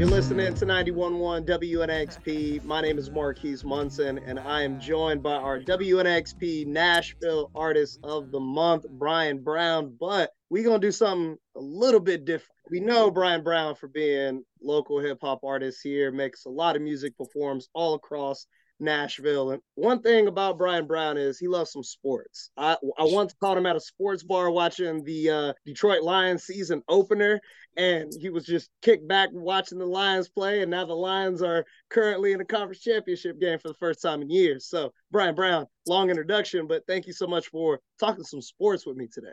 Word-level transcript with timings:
You're 0.00 0.08
listening 0.08 0.54
to 0.54 0.64
91.1 0.64 1.44
WNXP. 1.44 2.64
My 2.64 2.80
name 2.80 2.96
is 2.96 3.10
Marquise 3.10 3.64
Munson, 3.64 4.16
and 4.24 4.38
I 4.38 4.62
am 4.62 4.80
joined 4.80 5.22
by 5.22 5.34
our 5.34 5.60
WNXP 5.60 6.66
Nashville 6.66 7.50
Artist 7.54 8.00
of 8.02 8.30
the 8.30 8.40
Month, 8.40 8.86
Brian 8.88 9.42
Brown. 9.42 9.94
But 10.00 10.30
we're 10.48 10.64
going 10.64 10.80
to 10.80 10.86
do 10.86 10.90
something 10.90 11.36
a 11.54 11.60
little 11.60 12.00
bit 12.00 12.24
different. 12.24 12.56
We 12.70 12.80
know 12.80 13.10
Brian 13.10 13.42
Brown 13.42 13.74
for 13.74 13.88
being 13.88 14.42
local 14.62 15.00
hip 15.00 15.18
hop 15.20 15.40
artist 15.44 15.80
here, 15.82 16.10
makes 16.10 16.46
a 16.46 16.50
lot 16.50 16.76
of 16.76 16.80
music, 16.80 17.14
performs 17.18 17.68
all 17.74 17.92
across 17.92 18.46
Nashville. 18.80 19.50
And 19.50 19.62
one 19.74 20.02
thing 20.02 20.26
about 20.26 20.58
Brian 20.58 20.86
Brown 20.86 21.16
is 21.16 21.38
he 21.38 21.48
loves 21.48 21.72
some 21.72 21.82
sports. 21.82 22.50
I, 22.56 22.76
I 22.98 23.04
once 23.04 23.34
caught 23.40 23.58
him 23.58 23.66
at 23.66 23.76
a 23.76 23.80
sports 23.80 24.22
bar 24.22 24.50
watching 24.50 25.04
the 25.04 25.30
uh, 25.30 25.52
Detroit 25.64 26.02
Lions 26.02 26.44
season 26.44 26.82
opener, 26.88 27.40
and 27.76 28.12
he 28.20 28.30
was 28.30 28.44
just 28.44 28.70
kicked 28.82 29.06
back 29.06 29.30
watching 29.32 29.78
the 29.78 29.86
Lions 29.86 30.28
play. 30.28 30.62
And 30.62 30.70
now 30.70 30.84
the 30.84 30.94
Lions 30.94 31.42
are 31.42 31.64
currently 31.90 32.32
in 32.32 32.38
the 32.38 32.44
conference 32.44 32.80
championship 32.80 33.40
game 33.40 33.58
for 33.58 33.68
the 33.68 33.74
first 33.74 34.02
time 34.02 34.22
in 34.22 34.30
years. 34.30 34.66
So, 34.66 34.92
Brian 35.10 35.34
Brown, 35.34 35.66
long 35.86 36.10
introduction, 36.10 36.66
but 36.66 36.82
thank 36.86 37.06
you 37.06 37.12
so 37.12 37.26
much 37.26 37.48
for 37.48 37.80
talking 37.98 38.24
some 38.24 38.42
sports 38.42 38.86
with 38.86 38.96
me 38.96 39.08
today. 39.12 39.28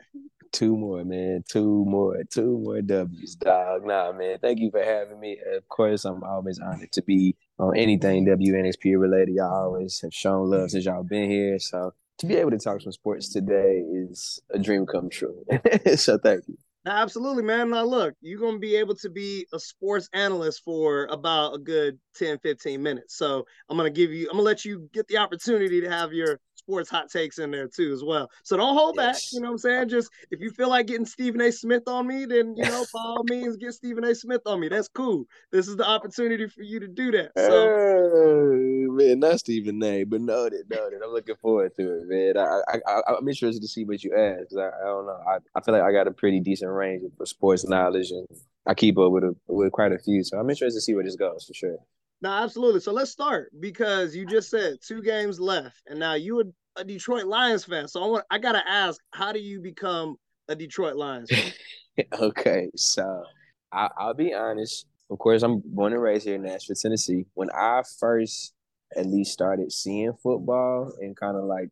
Two 0.52 0.78
more, 0.78 1.04
man. 1.04 1.44
Two 1.50 1.86
more. 1.86 2.23
Two 2.32 2.59
more 2.59 2.82
W's, 2.82 3.36
dog. 3.36 3.86
Nah, 3.86 4.12
man. 4.12 4.38
Thank 4.42 4.59
you 4.59 4.72
for 4.72 4.84
having 4.84 5.20
me. 5.20 5.38
Of 5.56 5.68
course, 5.68 6.06
I'm 6.06 6.23
always 6.23 6.59
honored 6.59 6.92
to 6.94 7.02
be 7.02 7.36
on 7.60 7.78
anything 7.78 8.26
WNXP 8.26 9.00
related. 9.00 9.36
Y'all 9.36 9.66
always 9.66 10.00
have 10.02 10.14
shown 10.14 10.50
love 10.50 10.72
since 10.72 10.86
y'all 10.86 11.04
been 11.04 11.30
here. 11.30 11.60
So 11.60 11.94
to 12.20 12.26
be 12.26 12.36
able 12.36 12.52
to 12.52 12.58
talk 12.58 12.82
some 12.82 12.92
sports 12.92 13.30
today 13.30 13.84
is 13.92 14.40
a 14.52 14.60
dream 14.60 14.86
come 14.86 15.10
true. 15.10 15.44
so 15.96 16.18
thank 16.18 16.44
you. 16.48 16.58
Absolutely, 16.86 17.44
man. 17.44 17.72
Now, 17.72 17.84
look, 17.84 18.14
you're 18.22 18.40
to 18.54 18.60
be 18.60 18.78
able 18.78 18.96
to 18.96 19.10
be 19.10 19.46
a 19.52 19.59
sports 19.59 20.08
analyst 20.14 20.64
for 20.64 21.06
about 21.08 21.56
a 21.56 21.58
good 21.58 22.00
10, 22.16 22.40
15 22.40 22.81
minutes. 22.81 23.18
So 23.18 23.46
I'm 23.70 23.78
to 23.78 23.90
give 23.90 24.12
you, 24.12 24.30
I'm 24.31 24.38
to 24.38 24.44
let 24.44 24.64
you 24.64 24.90
get 24.94 25.08
the 25.08 25.18
opportunity 25.18 25.81
to 25.81 25.90
have 25.90 26.14
your 26.14 26.40
sports 26.68 26.90
hot 26.90 27.10
takes 27.10 27.40
in 27.40 27.52
there 27.52 27.68
too 27.68 27.92
as 27.94 28.04
well. 28.04 28.30
So 28.44 28.58
don't 28.58 28.76
hold 28.76 28.96
yes. 28.98 29.06
back. 29.06 29.34
You 29.34 29.42
know 29.42 29.48
what 29.48 29.54
I'm 29.54 29.58
saying? 29.60 29.90
Just 29.90 30.12
if 30.32 30.42
you 30.42 30.52
feel 30.52 30.70
like 30.70 30.88
getting 30.88 31.06
Stephen 31.06 31.42
A. 31.42 31.52
Smith 31.52 31.84
on 31.88 32.08
me, 32.08 32.26
then 32.26 32.56
you 32.58 32.64
know 32.64 32.86
by 32.94 33.00
all 33.00 33.24
means 33.30 33.56
get 33.58 33.74
Stephen 33.74 34.04
A. 34.04 34.14
Smith 34.14 34.42
on 34.46 34.59
me. 34.59 34.68
That's 34.68 34.90
cool. 34.90 35.26
This 35.52 35.68
is 35.68 35.78
the 35.78 35.88
opportunity 35.88 36.48
for 36.48 36.64
you 36.64 36.80
to 36.80 36.88
do 36.88 37.12
that. 37.12 37.32
So 37.38 38.94
man, 38.98 39.20
not 39.20 39.40
Stephen 39.40 39.82
A. 39.84 40.04
But 40.04 40.22
noted, 40.22 40.70
noted. 40.70 41.02
I'm 41.04 41.12
looking 41.12 41.36
forward 41.36 41.76
to 41.78 42.00
it, 42.00 42.08
man. 42.08 42.38
I, 42.38 42.62
I, 42.68 43.02
I 43.08 43.18
am 43.18 43.28
interested 43.28 43.62
to 43.62 43.68
see 43.68 43.86
what 43.86 44.04
you 44.04 44.14
ask. 44.16 44.56
I, 44.58 44.68
I 44.68 44.86
don't 44.86 45.06
know. 45.06 45.20
I, 45.28 45.38
I 45.56 45.62
feel 45.62 45.74
like 45.74 45.84
I 45.84 45.92
got 45.92 46.08
a 46.08 46.12
pretty 46.12 46.40
decent 46.40 46.72
range 46.72 47.04
of 47.04 47.28
sports 47.28 47.68
knowledge 47.68 48.12
and 48.12 48.28
I 48.66 48.74
keep 48.74 48.98
up 48.98 49.12
with 49.12 49.24
a, 49.24 49.36
with 49.48 49.72
quite 49.72 49.94
a 49.94 50.00
few. 50.00 50.24
So 50.24 50.38
I'm 50.38 50.50
interested 50.50 50.78
to 50.78 50.81
see 50.81 50.94
where 50.94 51.04
this 51.04 51.16
goes 51.16 51.46
for 51.46 51.54
sure. 51.54 51.78
No, 52.22 52.32
absolutely. 52.32 52.80
So 52.80 52.92
let's 52.92 53.12
start 53.12 53.52
because 53.60 54.16
you 54.16 54.26
just 54.26 54.50
said 54.50 54.78
two 54.82 55.02
games 55.02 55.40
left, 55.40 55.82
and 55.88 56.00
now 56.00 56.16
you 56.16 56.54
a 56.76 56.84
Detroit 56.84 57.26
Lions 57.26 57.66
fan. 57.66 57.88
So 57.88 58.04
I 58.04 58.08
want 58.08 58.26
I 58.32 58.38
gotta 58.40 58.68
ask, 58.68 59.00
how 59.12 59.32
do 59.32 59.40
you 59.40 59.62
become 59.62 60.16
a 60.48 60.56
Detroit 60.56 60.96
Lions 60.96 61.30
fan? 61.30 62.06
okay, 62.22 62.70
so 62.76 63.24
I, 63.72 63.90
I'll 63.98 64.14
be 64.14 64.34
honest. 64.34 64.86
Of 65.09 65.20
course, 65.20 65.44
I'm 65.44 65.62
born 65.64 65.94
and 65.94 66.02
raised 66.02 66.26
here 66.26 66.36
in 66.36 66.44
Nashville, 66.44 66.76
Tennessee. 66.76 67.26
When 67.34 67.50
I 67.52 67.82
first 68.00 68.54
at 68.96 69.06
least 69.06 69.31
started 69.31 69.72
seeing 69.72 70.14
football 70.22 70.94
and 71.00 71.16
kind 71.16 71.38
of 71.38 71.44
like 71.46 71.70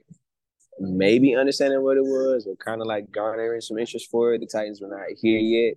maybe 0.79 1.35
understanding 1.35 1.81
what 1.81 1.97
it 1.97 2.03
was 2.03 2.47
or 2.47 2.55
kind 2.55 2.81
of 2.81 2.87
like 2.87 3.11
garnering 3.11 3.61
some 3.61 3.77
interest 3.77 4.09
for 4.09 4.33
it, 4.33 4.39
the 4.39 4.47
Titans 4.47 4.81
were 4.81 4.89
not 4.89 5.07
here 5.19 5.39
yet 5.39 5.75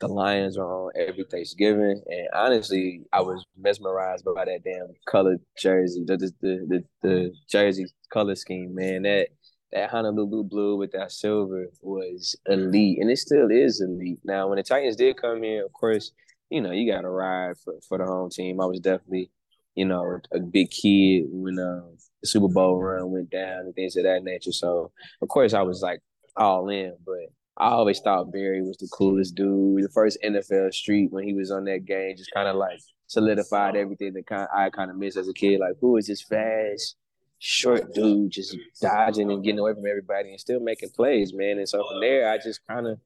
the 0.00 0.08
Lions 0.08 0.56
are 0.56 0.64
on 0.64 0.92
every 0.96 1.24
Thanksgiving, 1.24 2.00
and 2.06 2.28
honestly, 2.32 3.02
I 3.12 3.20
was 3.20 3.44
mesmerized 3.56 4.24
by 4.24 4.44
that 4.44 4.62
damn 4.64 4.88
colored 5.06 5.40
jersey, 5.58 6.04
the 6.06 6.16
the 6.16 6.32
the, 6.40 6.84
the 7.02 7.32
jersey 7.50 7.86
color 8.12 8.34
scheme, 8.36 8.74
man. 8.74 9.02
That 9.02 9.28
that 9.72 9.90
Honolulu 9.90 10.44
blue 10.44 10.76
with 10.76 10.92
that 10.92 11.12
silver 11.12 11.66
was 11.82 12.36
elite, 12.46 12.98
and 13.00 13.10
it 13.10 13.18
still 13.18 13.50
is 13.50 13.80
elite. 13.80 14.20
Now, 14.24 14.48
when 14.48 14.56
the 14.56 14.62
Titans 14.62 14.96
did 14.96 15.16
come 15.16 15.42
here, 15.42 15.64
of 15.64 15.72
course, 15.72 16.12
you 16.50 16.60
know 16.60 16.70
you 16.70 16.90
got 16.90 17.02
to 17.02 17.10
ride 17.10 17.56
for 17.64 17.74
for 17.88 17.98
the 17.98 18.04
home 18.04 18.30
team. 18.30 18.60
I 18.60 18.66
was 18.66 18.80
definitely, 18.80 19.30
you 19.74 19.84
know, 19.84 20.20
a 20.32 20.38
big 20.38 20.70
kid 20.70 21.24
when 21.28 21.58
um, 21.58 21.96
the 22.22 22.28
Super 22.28 22.48
Bowl 22.48 22.80
run 22.80 23.10
went 23.10 23.30
down 23.30 23.60
and 23.60 23.74
things 23.74 23.96
of 23.96 24.04
that 24.04 24.22
nature. 24.22 24.52
So, 24.52 24.92
of 25.20 25.28
course, 25.28 25.54
I 25.54 25.62
was 25.62 25.82
like 25.82 26.00
all 26.36 26.68
in, 26.68 26.96
but 27.04 27.32
I 27.58 27.70
always 27.70 27.98
thought 28.00 28.32
Barry 28.32 28.62
was 28.62 28.76
the 28.76 28.88
coolest 28.92 29.34
dude. 29.34 29.82
The 29.82 29.88
first 29.88 30.18
NFL 30.24 30.72
Street 30.72 31.10
when 31.10 31.24
he 31.24 31.34
was 31.34 31.50
on 31.50 31.64
that 31.64 31.84
game 31.84 32.16
just 32.16 32.30
kind 32.30 32.48
of 32.48 32.56
like 32.56 32.80
solidified 33.08 33.76
everything 33.76 34.12
that 34.12 34.48
I 34.54 34.70
kind 34.70 34.90
of 34.90 34.96
missed 34.96 35.16
as 35.16 35.28
a 35.28 35.32
kid. 35.32 35.58
Like, 35.60 35.74
who 35.80 35.96
is 35.96 36.06
this 36.06 36.22
fast, 36.22 36.96
short 37.40 37.92
dude 37.94 38.30
just 38.30 38.56
dodging 38.80 39.30
and 39.32 39.42
getting 39.42 39.58
away 39.58 39.74
from 39.74 39.86
everybody 39.86 40.30
and 40.30 40.40
still 40.40 40.60
making 40.60 40.90
plays, 40.90 41.32
man? 41.34 41.58
And 41.58 41.68
so 41.68 41.84
from 41.88 42.00
there, 42.00 42.30
I 42.30 42.38
just 42.38 42.60
kind 42.68 42.86
of 42.86 43.00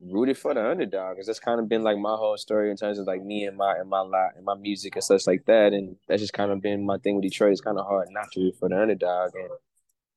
rooted 0.00 0.38
for 0.38 0.54
the 0.54 0.64
underdog 0.64 1.16
because 1.16 1.26
that's 1.26 1.38
kind 1.38 1.60
of 1.60 1.68
been 1.68 1.82
like 1.82 1.98
my 1.98 2.14
whole 2.14 2.36
story 2.36 2.70
in 2.70 2.76
terms 2.76 2.98
of 2.98 3.06
like 3.06 3.22
me 3.22 3.44
and 3.44 3.56
my 3.56 3.76
and 3.76 3.88
my 3.88 4.00
lot 4.00 4.30
and 4.36 4.44
my 4.44 4.54
music 4.54 4.94
and 4.94 5.04
such 5.04 5.26
like 5.26 5.44
that. 5.46 5.72
And 5.72 5.96
that's 6.08 6.22
just 6.22 6.34
kind 6.34 6.52
of 6.52 6.60
been 6.60 6.86
my 6.86 6.98
thing 6.98 7.16
with 7.16 7.24
Detroit. 7.24 7.52
It's 7.52 7.60
kind 7.60 7.78
of 7.78 7.86
hard 7.86 8.08
not 8.10 8.30
to 8.32 8.40
root 8.40 8.54
for 8.60 8.68
the 8.68 8.80
underdog 8.80 9.32
and 9.34 9.50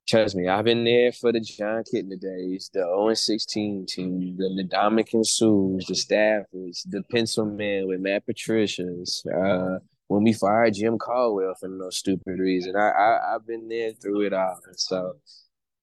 Trust 0.08 0.36
me, 0.36 0.48
I've 0.48 0.66
been 0.66 0.84
there 0.84 1.12
for 1.12 1.32
the 1.32 1.40
Jon 1.40 1.84
Kitna 1.84 2.20
days, 2.20 2.70
the 2.72 2.82
0 2.82 3.14
16 3.16 3.86
team, 3.88 4.38
the 4.38 4.64
Ndamukong 4.64 5.26
Suhs, 5.26 5.88
the 5.88 5.96
Staffords, 5.96 6.84
the 6.88 7.02
pencil 7.12 7.46
man 7.46 7.88
with 7.88 8.02
Matt 8.02 8.26
Patricia's. 8.26 9.26
Uh, 9.26 9.80
when 10.08 10.24
we 10.24 10.34
fired 10.34 10.76
Jim 10.76 11.00
Caldwell 11.00 11.56
for 11.60 11.68
no 11.70 11.90
stupid 11.90 12.38
reason, 12.38 12.76
I, 12.76 12.90
I 12.90 13.36
I've 13.36 13.48
been 13.48 13.68
there 13.68 13.94
through 13.94 14.22
it 14.28 14.34
all. 14.34 14.60
So 14.76 15.14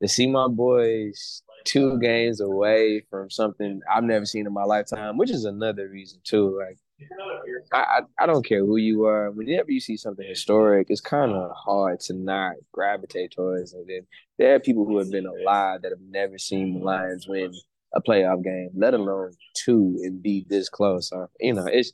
to 0.01 0.09
see 0.09 0.29
my 0.29 0.47
boys 0.47 1.43
two 1.65 1.99
games 1.99 2.41
away 2.41 3.05
from 3.11 3.31
something 3.31 3.81
I've 3.93 4.05
never 4.05 4.27
seen 4.27 4.47
in 4.47 4.53
my 4.53 4.65
lifetime, 4.65 5.17
which 5.17 5.31
is 5.31 5.45
another 5.45 5.89
reason 5.89 6.21
too. 6.23 6.59
Like 6.59 6.79
I, 7.73 8.01
I, 8.19 8.27
don't 8.27 8.45
care 8.45 8.65
who 8.65 8.77
you 8.77 9.05
are. 9.05 9.31
Whenever 9.31 9.71
you 9.71 9.81
see 9.81 9.97
something 9.97 10.27
historic, 10.27 10.89
it's 10.91 11.01
kind 11.01 11.33
of 11.33 11.51
hard 11.57 12.01
to 12.01 12.15
not 12.15 12.55
gravitate 12.73 13.33
towards 13.33 13.73
it. 13.73 13.87
And 13.89 14.07
there 14.39 14.55
are 14.55 14.61
people 14.61 14.85
who 14.85 14.99
have 14.99 15.11
been 15.11 15.27
alive 15.27 15.83
that 15.83 15.93
have 15.93 16.01
never 16.01 16.39
seen 16.39 16.75
the 16.75 16.85
Lions 16.85 17.27
win 17.29 17.53
a 17.95 18.01
playoff 18.01 18.43
game, 18.43 18.71
let 18.75 18.95
alone 18.95 19.33
two, 19.55 19.99
and 20.03 20.23
be 20.23 20.47
this 20.49 20.69
close. 20.69 21.11
So, 21.11 21.29
you 21.41 21.55
know, 21.55 21.67
it's 21.67 21.93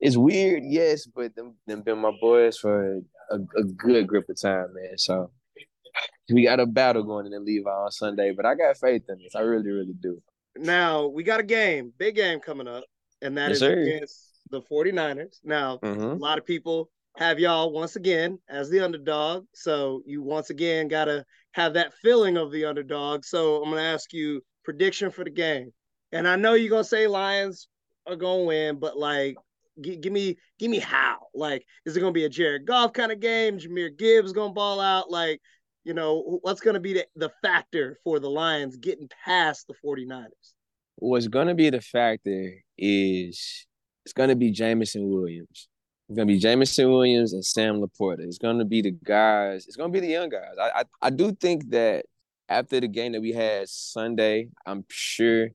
it's 0.00 0.16
weird, 0.16 0.64
yes, 0.66 1.06
but 1.06 1.34
them 1.36 1.54
them 1.66 1.82
been 1.82 1.98
my 1.98 2.12
boys 2.20 2.58
for 2.58 3.00
a, 3.30 3.36
a 3.56 3.64
good 3.64 4.06
grip 4.06 4.28
of 4.28 4.40
time, 4.40 4.74
man. 4.74 4.98
So 4.98 5.30
we 6.30 6.44
got 6.44 6.60
a 6.60 6.66
battle 6.66 7.02
going 7.02 7.26
in 7.26 7.32
the 7.32 7.40
Levi 7.40 7.70
on 7.70 7.90
Sunday, 7.90 8.32
but 8.32 8.46
I 8.46 8.54
got 8.54 8.76
faith 8.78 9.02
in 9.08 9.18
this. 9.18 9.34
I 9.34 9.40
really, 9.40 9.70
really 9.70 9.94
do. 10.00 10.20
Now 10.56 11.06
we 11.06 11.22
got 11.22 11.40
a 11.40 11.44
game, 11.44 11.92
big 11.96 12.16
game 12.16 12.40
coming 12.40 12.68
up, 12.68 12.84
and 13.20 13.36
that 13.38 13.50
yes, 13.50 13.62
is 13.62 13.62
against 13.62 14.31
the 14.50 14.62
49ers. 14.62 15.38
Now, 15.44 15.78
mm-hmm. 15.78 16.02
a 16.02 16.14
lot 16.14 16.38
of 16.38 16.46
people 16.46 16.90
have 17.16 17.38
y'all 17.38 17.72
once 17.72 17.96
again 17.96 18.38
as 18.48 18.70
the 18.70 18.80
underdog. 18.80 19.44
So 19.54 20.02
you 20.06 20.22
once 20.22 20.50
again 20.50 20.88
got 20.88 21.06
to 21.06 21.24
have 21.52 21.74
that 21.74 21.92
feeling 22.02 22.36
of 22.36 22.50
the 22.50 22.64
underdog. 22.64 23.24
So 23.24 23.56
I'm 23.56 23.70
going 23.70 23.76
to 23.76 23.88
ask 23.88 24.12
you 24.12 24.42
prediction 24.64 25.10
for 25.10 25.24
the 25.24 25.30
game. 25.30 25.72
And 26.12 26.26
I 26.26 26.36
know 26.36 26.54
you're 26.54 26.70
going 26.70 26.84
to 26.84 26.88
say 26.88 27.06
Lions 27.06 27.68
are 28.06 28.16
going 28.16 28.40
to 28.40 28.46
win, 28.46 28.78
but 28.78 28.96
like, 28.96 29.36
g- 29.80 29.96
give 29.96 30.12
me, 30.12 30.38
give 30.58 30.70
me 30.70 30.78
how. 30.78 31.18
Like, 31.34 31.64
is 31.84 31.96
it 31.96 32.00
going 32.00 32.12
to 32.12 32.18
be 32.18 32.24
a 32.24 32.30
Jared 32.30 32.66
Goff 32.66 32.92
kind 32.92 33.12
of 33.12 33.20
game? 33.20 33.58
Jahmyr 33.58 33.96
Gibbs 33.96 34.32
going 34.32 34.50
to 34.50 34.54
ball 34.54 34.80
out? 34.80 35.10
Like, 35.10 35.40
you 35.84 35.94
know, 35.94 36.38
what's 36.42 36.60
going 36.60 36.74
to 36.74 36.80
be 36.80 36.94
the, 36.94 37.06
the 37.16 37.32
factor 37.42 37.98
for 38.04 38.20
the 38.20 38.30
Lions 38.30 38.76
getting 38.76 39.08
past 39.24 39.66
the 39.66 39.74
49ers? 39.84 40.28
What's 40.96 41.28
going 41.28 41.48
to 41.48 41.54
be 41.54 41.70
the 41.70 41.80
factor 41.80 42.52
is 42.78 43.66
it's 44.04 44.12
gonna 44.12 44.36
be 44.36 44.50
Jameson 44.50 45.08
Williams. 45.08 45.68
It's 46.08 46.16
gonna 46.16 46.26
be 46.26 46.38
Jameson 46.38 46.90
Williams 46.90 47.32
and 47.32 47.44
Sam 47.44 47.80
LaPorta. 47.80 48.20
It's 48.20 48.38
gonna 48.38 48.64
be 48.64 48.82
the 48.82 48.90
guys. 49.04 49.66
It's 49.66 49.76
gonna 49.76 49.92
be 49.92 50.00
the 50.00 50.08
young 50.08 50.28
guys. 50.28 50.56
I, 50.60 50.80
I 50.80 50.84
I 51.02 51.10
do 51.10 51.32
think 51.32 51.70
that 51.70 52.06
after 52.48 52.80
the 52.80 52.88
game 52.88 53.12
that 53.12 53.20
we 53.20 53.32
had 53.32 53.68
Sunday, 53.68 54.48
I'm 54.66 54.84
sure 54.88 55.48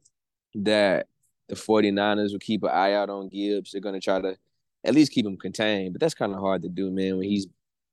that 0.55 1.07
the 1.47 1.55
49ers 1.55 2.31
will 2.31 2.39
keep 2.39 2.63
an 2.63 2.69
eye 2.69 2.93
out 2.93 3.09
on 3.09 3.29
Gibbs. 3.29 3.71
They're 3.71 3.81
gonna 3.81 3.99
try 3.99 4.21
to 4.21 4.37
at 4.83 4.95
least 4.95 5.11
keep 5.11 5.25
him 5.25 5.37
contained, 5.37 5.93
but 5.93 5.99
that's 5.99 6.13
kind 6.13 6.33
of 6.33 6.39
hard 6.39 6.61
to 6.63 6.69
do, 6.69 6.89
man, 6.89 7.17
when 7.17 7.27
he's 7.27 7.47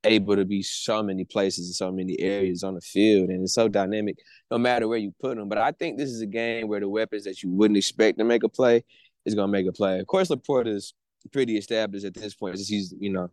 able 0.05 0.35
to 0.35 0.45
be 0.45 0.61
so 0.61 1.01
many 1.03 1.25
places 1.25 1.67
and 1.67 1.75
so 1.75 1.91
many 1.91 2.19
areas 2.19 2.63
on 2.63 2.75
the 2.75 2.81
field 2.81 3.29
and 3.29 3.41
it's 3.41 3.53
so 3.53 3.67
dynamic 3.67 4.19
no 4.51 4.57
matter 4.57 4.87
where 4.87 4.99
you 4.99 5.13
put 5.19 5.37
him. 5.37 5.49
But 5.49 5.57
I 5.57 5.71
think 5.71 5.97
this 5.97 6.09
is 6.09 6.21
a 6.21 6.27
game 6.27 6.67
where 6.67 6.79
the 6.79 6.87
weapons 6.87 7.23
that 7.23 7.41
you 7.41 7.49
wouldn't 7.49 7.77
expect 7.77 8.19
to 8.19 8.23
make 8.23 8.43
a 8.43 8.49
play 8.49 8.83
is 9.25 9.35
going 9.35 9.47
to 9.47 9.51
make 9.51 9.67
a 9.67 9.71
play. 9.71 9.99
Of 9.99 10.07
course, 10.07 10.29
LaPorta 10.29 10.67
is 10.67 10.93
pretty 11.31 11.57
established 11.57 12.05
at 12.05 12.13
this 12.13 12.35
point. 12.35 12.57
He's 12.57 12.93
you 12.99 13.11
know 13.11 13.29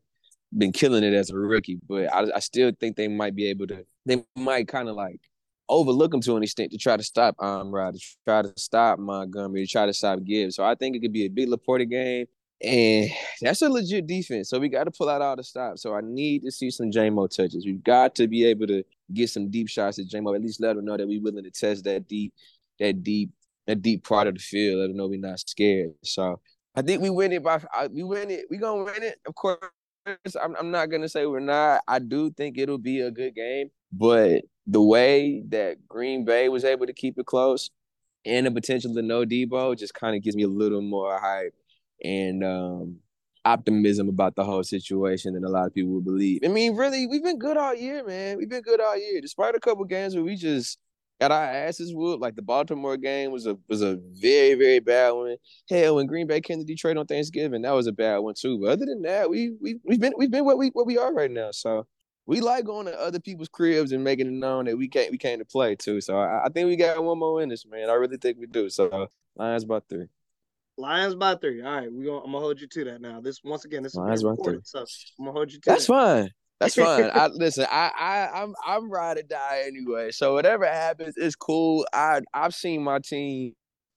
been 0.56 0.72
killing 0.72 1.04
it 1.04 1.14
as 1.14 1.30
a 1.30 1.36
rookie, 1.36 1.80
but 1.88 2.12
I, 2.12 2.26
I 2.36 2.38
still 2.40 2.72
think 2.78 2.96
they 2.96 3.08
might 3.08 3.34
be 3.34 3.46
able 3.46 3.66
to. 3.68 3.84
They 4.06 4.22
might 4.36 4.68
kind 4.68 4.88
of 4.88 4.96
like 4.96 5.20
overlook 5.68 6.12
him 6.12 6.20
to 6.20 6.36
an 6.36 6.42
extent 6.42 6.70
to 6.72 6.78
try 6.78 6.96
to 6.96 7.02
stop 7.02 7.34
Amon-Ra, 7.40 7.92
to 7.92 8.00
try 8.26 8.42
to 8.42 8.52
stop 8.56 8.98
Montgomery, 8.98 9.64
to 9.64 9.70
try 9.70 9.86
to 9.86 9.94
stop 9.94 10.22
Gibbs. 10.24 10.56
So 10.56 10.64
I 10.64 10.74
think 10.74 10.94
it 10.94 11.00
could 11.00 11.12
be 11.12 11.24
a 11.24 11.28
big 11.28 11.48
LaPorta 11.48 11.88
game. 11.88 12.26
And 12.62 13.10
that's 13.40 13.62
a 13.62 13.68
legit 13.68 14.06
defense. 14.06 14.48
So 14.48 14.60
we 14.60 14.68
got 14.68 14.84
to 14.84 14.92
pull 14.92 15.08
out 15.08 15.20
all 15.20 15.34
the 15.34 15.42
stops. 15.42 15.82
So 15.82 15.94
I 15.94 16.00
need 16.00 16.42
to 16.42 16.52
see 16.52 16.70
some 16.70 16.92
JMO 16.92 17.28
touches. 17.28 17.66
We've 17.66 17.82
got 17.82 18.14
to 18.16 18.28
be 18.28 18.44
able 18.44 18.68
to 18.68 18.84
get 19.12 19.30
some 19.30 19.50
deep 19.50 19.68
shots 19.68 19.98
at 19.98 20.06
JMO. 20.06 20.34
At 20.34 20.42
least 20.42 20.60
let 20.60 20.76
them 20.76 20.84
know 20.84 20.96
that 20.96 21.06
we're 21.06 21.22
willing 21.22 21.42
to 21.42 21.50
test 21.50 21.84
that 21.84 22.06
deep, 22.06 22.32
that 22.78 23.02
deep, 23.02 23.30
that 23.66 23.82
deep 23.82 24.06
part 24.06 24.26
of 24.26 24.34
the 24.34 24.40
field. 24.40 24.80
Let 24.80 24.88
them 24.88 24.96
know 24.96 25.08
we're 25.08 25.20
not 25.20 25.40
scared. 25.40 25.92
So 26.02 26.40
I 26.74 26.82
think 26.82 27.02
we 27.02 27.10
win 27.10 27.32
it 27.32 27.42
by 27.42 27.60
we 27.90 28.02
win 28.02 28.30
it. 28.30 28.46
We 28.50 28.58
gonna 28.58 28.84
win 28.84 29.02
it. 29.02 29.20
Of 29.26 29.34
course, 29.34 29.58
I'm, 30.40 30.56
I'm 30.58 30.70
not 30.70 30.90
gonna 30.90 31.08
say 31.08 31.26
we're 31.26 31.40
not. 31.40 31.82
I 31.86 31.98
do 31.98 32.30
think 32.30 32.58
it'll 32.58 32.78
be 32.78 33.00
a 33.00 33.10
good 33.10 33.34
game, 33.34 33.70
but 33.92 34.42
the 34.66 34.82
way 34.82 35.42
that 35.48 35.86
Green 35.88 36.24
Bay 36.24 36.48
was 36.48 36.64
able 36.64 36.86
to 36.86 36.92
keep 36.92 37.18
it 37.18 37.26
close 37.26 37.70
and 38.24 38.46
the 38.46 38.50
potential 38.50 38.94
to 38.94 39.02
know 39.02 39.24
Deebo 39.24 39.76
just 39.76 39.94
kind 39.94 40.16
of 40.16 40.22
gives 40.22 40.36
me 40.36 40.44
a 40.44 40.48
little 40.48 40.82
more 40.82 41.18
hype 41.18 41.54
and 42.04 42.44
um, 42.44 42.96
optimism 43.44 44.08
about 44.08 44.36
the 44.36 44.44
whole 44.44 44.62
situation 44.62 45.34
than 45.34 45.44
a 45.44 45.48
lot 45.48 45.66
of 45.66 45.74
people 45.74 45.92
would 45.92 46.04
believe. 46.04 46.40
I 46.44 46.48
mean, 46.48 46.76
really, 46.76 47.06
we've 47.06 47.22
been 47.22 47.38
good 47.38 47.56
all 47.56 47.74
year, 47.74 48.04
man. 48.04 48.38
We've 48.38 48.48
been 48.48 48.62
good 48.62 48.80
all 48.80 48.96
year, 48.96 49.20
despite 49.20 49.54
a 49.54 49.60
couple 49.60 49.84
games 49.84 50.14
where 50.14 50.24
we 50.24 50.36
just 50.36 50.78
got 51.20 51.30
our 51.30 51.44
asses 51.44 51.94
whooped. 51.94 52.20
Like 52.20 52.36
the 52.36 52.42
Baltimore 52.42 52.96
game 52.96 53.30
was 53.30 53.46
a 53.46 53.56
was 53.68 53.82
a 53.82 53.98
very 54.12 54.54
very 54.54 54.80
bad 54.80 55.10
one. 55.12 55.36
Hell, 55.68 55.96
when 55.96 56.06
Green 56.06 56.26
Bay 56.26 56.40
came 56.40 56.58
to 56.58 56.64
Detroit 56.64 56.96
on 56.96 57.06
Thanksgiving, 57.06 57.62
that 57.62 57.72
was 57.72 57.86
a 57.86 57.92
bad 57.92 58.18
one 58.18 58.34
too. 58.34 58.60
But 58.60 58.70
other 58.70 58.86
than 58.86 59.02
that, 59.02 59.30
we 59.30 59.52
we 59.60 59.78
we've 59.84 60.00
been 60.00 60.14
we've 60.16 60.30
been 60.30 60.44
what 60.44 60.58
we 60.58 60.68
what 60.68 60.86
we 60.86 60.98
are 60.98 61.12
right 61.12 61.30
now. 61.30 61.50
So 61.52 61.86
we 62.26 62.40
like 62.40 62.64
going 62.64 62.86
to 62.86 63.00
other 63.00 63.20
people's 63.20 63.48
cribs 63.48 63.92
and 63.92 64.04
making 64.04 64.26
it 64.26 64.32
known 64.32 64.66
that 64.66 64.76
we 64.76 64.88
can't 64.88 65.10
we 65.10 65.18
came 65.18 65.38
to 65.38 65.44
play 65.44 65.74
too. 65.74 66.00
So 66.00 66.18
I, 66.18 66.44
I 66.46 66.48
think 66.48 66.68
we 66.68 66.76
got 66.76 67.02
one 67.02 67.18
more 67.18 67.42
in 67.42 67.48
this, 67.48 67.66
man. 67.66 67.90
I 67.90 67.94
really 67.94 68.16
think 68.16 68.38
we 68.38 68.46
do. 68.46 68.68
So 68.70 69.08
Lions 69.36 69.64
by 69.64 69.80
three. 69.88 70.06
Lions 70.78 71.14
by 71.14 71.34
three. 71.36 71.62
All 71.62 71.72
right, 71.72 71.92
we 71.92 72.04
gonna, 72.04 72.18
I'm 72.18 72.32
gonna 72.32 72.40
hold 72.40 72.60
you 72.60 72.66
to 72.66 72.84
that 72.84 73.00
now. 73.00 73.20
This 73.20 73.40
once 73.44 73.64
again, 73.64 73.82
this 73.82 73.94
Lions 73.94 74.20
is 74.20 74.24
by 74.24 74.34
three. 74.42 74.58
so 74.64 74.80
I'm 74.80 75.26
gonna 75.26 75.32
hold 75.32 75.52
you 75.52 75.58
to 75.60 75.66
that. 75.66 75.72
That's 75.72 75.86
that. 75.86 75.92
fine. 75.92 76.30
That's 76.62 76.74
fine. 76.74 77.10
I 77.12 77.26
listen. 77.32 77.66
I 77.70 77.90
I 77.98 78.42
I'm 78.42 78.54
I'm 78.66 78.90
ride 78.90 79.18
or 79.18 79.22
die 79.22 79.62
anyway. 79.66 80.10
So 80.10 80.34
whatever 80.34 80.66
happens, 80.66 81.14
it's 81.16 81.36
cool. 81.36 81.86
I 81.92 82.20
I've 82.32 82.54
seen 82.54 82.82
my 82.82 82.98
team. 82.98 83.54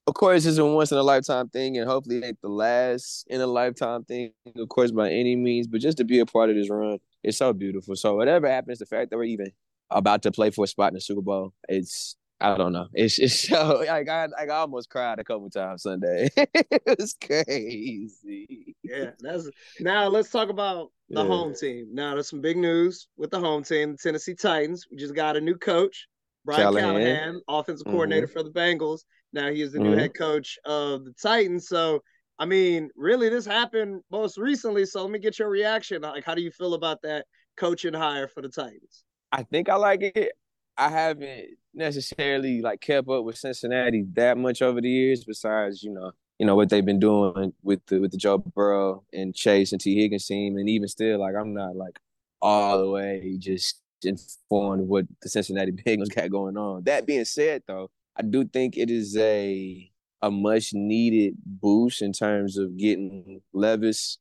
Of 0.08 0.14
course, 0.14 0.46
it's 0.46 0.60
a 0.60 0.66
once 0.66 0.92
in 0.92 0.98
a 1.00 1.04
lifetime 1.04 1.50
thing, 1.50 1.78
and 1.78 1.90
hopefully, 1.90 2.18
it 2.18 2.26
ain't 2.26 2.42
the 2.42 2.50
last 2.50 3.26
in 3.28 3.42
a 3.42 3.48
lifetime 3.48 4.04
thing. 4.04 4.32
Of 4.56 4.70
course, 4.70 4.92
by 4.92 5.10
any 5.10 5.36
means, 5.36 5.68
but 5.68 5.82
just 5.82 5.98
to 5.98 6.04
be 6.04 6.20
a 6.20 6.26
part 6.26 6.50
of 6.50 6.56
this 6.56 6.70
run, 6.70 7.00
it's 7.24 7.38
so 7.38 7.54
beautiful. 7.54 7.96
So 7.96 8.16
whatever 8.16 8.48
happens, 8.48 8.80
the 8.80 8.86
fact 8.86 9.10
that 9.10 9.18
we're 9.18 9.24
even 9.24 9.52
about 9.90 10.22
to 10.24 10.32
play 10.32 10.52
for 10.52 10.66
a 10.66 10.68
spot 10.68 10.90
in 10.90 10.96
the 10.96 11.02
Super 11.02 11.22
Bowl, 11.22 11.54
it's 11.68 12.16
I 12.42 12.58
don't 12.58 12.74
know. 12.74 12.88
It's 12.94 13.18
it's 13.18 13.40
so 13.50 13.84
like 13.88 14.10
I 14.10 14.26
like 14.28 14.50
I 14.50 14.56
almost 14.56 14.90
cried 14.90 15.20
a 15.20 15.24
couple 15.24 15.50
times 15.50 15.84
Sunday. 15.84 16.30
it 16.36 16.98
was 17.00 17.16
crazy. 17.20 18.76
Yeah, 18.84 19.12
that's 19.20 19.50
now. 19.80 20.08
Let's 20.08 20.30
talk 20.30 20.50
about 20.50 20.92
the 21.10 21.22
Yeah. 21.22 21.28
home 21.28 21.54
team. 21.54 21.90
Now, 21.94 22.14
there's 22.14 22.30
some 22.30 22.42
big 22.42 22.58
news 22.58 23.08
with 23.18 23.32
the 23.32 23.40
home 23.40 23.64
team, 23.64 23.92
the 23.92 23.98
Tennessee 23.98 24.36
Titans. 24.36 24.86
We 24.90 24.98
just 24.98 25.14
got 25.16 25.38
a 25.38 25.42
new 25.42 25.56
coach, 25.56 26.08
Brian 26.44 26.62
Callahan. 26.62 26.96
Callahan, 26.96 27.42
offensive 27.48 27.88
coordinator 27.88 28.28
for 28.28 28.44
the 28.44 28.50
Bengals. 28.50 29.02
Now 29.34 29.52
he 29.52 29.62
is 29.62 29.74
the 29.74 29.80
new 29.80 29.92
Mhm. 29.92 29.98
head 30.00 30.14
coach 30.16 30.58
of 30.66 31.06
the 31.06 31.14
Titans. 31.14 31.68
So, 31.68 32.02
I 32.40 32.46
mean, 32.46 32.90
really, 32.96 33.30
this 33.30 33.46
happened 33.46 34.02
most 34.10 34.38
recently. 34.38 34.86
So, 34.86 35.02
let 35.02 35.12
me 35.12 35.20
get 35.20 35.40
your 35.40 35.50
reaction. 35.50 36.02
Like, 36.02 36.24
how 36.24 36.36
do 36.36 36.42
you 36.42 36.52
feel 36.52 36.74
about 36.74 37.02
that 37.04 37.26
coaching 37.58 37.94
hire 37.94 38.28
for 38.28 38.42
the 38.42 38.50
Titans? 38.50 39.04
I 39.32 39.44
think 39.44 39.70
I 39.70 39.76
like 39.76 40.02
it. 40.02 40.32
I 40.78 40.90
haven't 40.90 41.46
necessarily 41.74 42.62
like 42.62 42.82
kept 42.82 43.08
up 43.10 43.24
with 43.24 43.38
Cincinnati 43.38 44.06
that 44.14 44.38
much 44.38 44.62
over 44.62 44.82
the 44.82 44.90
years. 44.90 45.24
Besides, 45.24 45.84
you 45.84 45.92
know, 45.92 46.12
you 46.40 46.46
know 46.46 46.56
what 46.56 46.70
they've 46.70 46.86
been 46.86 47.00
doing 47.00 47.54
with 47.64 47.86
the 47.88 48.00
with 48.00 48.12
the 48.12 48.18
Joe 48.18 48.38
Burrow 48.38 49.04
and 49.14 49.34
Chase 49.34 49.72
and 49.72 49.80
Tee 49.80 49.96
Higgins 49.96 50.26
team, 50.26 50.58
and 50.58 50.70
even 50.70 50.88
still, 50.88 51.20
like 51.20 51.36
I'm 51.36 51.54
not 51.54 51.76
like 51.76 52.00
all 52.42 52.80
the 52.80 52.90
way 52.90 53.36
just 53.40 53.82
informed 54.04 54.88
what 54.88 55.06
the 55.22 55.30
Cincinnati 55.30 55.72
Bengals 55.86 56.14
got 56.14 56.30
going 56.30 56.58
on. 56.58 56.84
That 56.84 57.06
being 57.06 57.26
said, 57.26 57.64
though, 57.68 57.90
I 58.16 58.22
do 58.22 58.46
think 58.46 58.78
it 58.78 58.90
is 58.90 59.16
a 59.18 59.92
a 60.22 60.32
much 60.32 60.74
needed 60.74 61.36
boost 61.46 62.02
in 62.02 62.12
terms 62.12 62.58
of 62.58 62.78
getting 62.78 63.42
Levis 63.54 64.18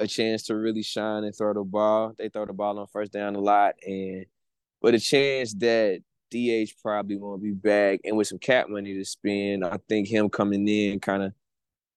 a 0.00 0.06
chance 0.06 0.44
to 0.44 0.54
really 0.54 0.82
shine 0.82 1.24
and 1.24 1.34
throw 1.34 1.52
the 1.52 1.64
ball. 1.64 2.14
They 2.16 2.28
throw 2.28 2.46
the 2.46 2.52
ball 2.52 2.78
on 2.78 2.86
first 2.86 3.12
down 3.12 3.34
a 3.34 3.40
lot, 3.40 3.74
and 3.86 4.24
with 4.80 4.94
a 4.94 5.00
chance 5.00 5.54
that 5.54 6.02
DH 6.30 6.70
probably 6.82 7.16
won't 7.16 7.42
be 7.42 7.52
back, 7.52 8.00
and 8.04 8.16
with 8.16 8.28
some 8.28 8.38
cap 8.38 8.68
money 8.68 8.94
to 8.94 9.04
spend, 9.04 9.64
I 9.64 9.78
think 9.88 10.08
him 10.08 10.30
coming 10.30 10.66
in 10.66 11.00
kind 11.00 11.22
of 11.24 11.32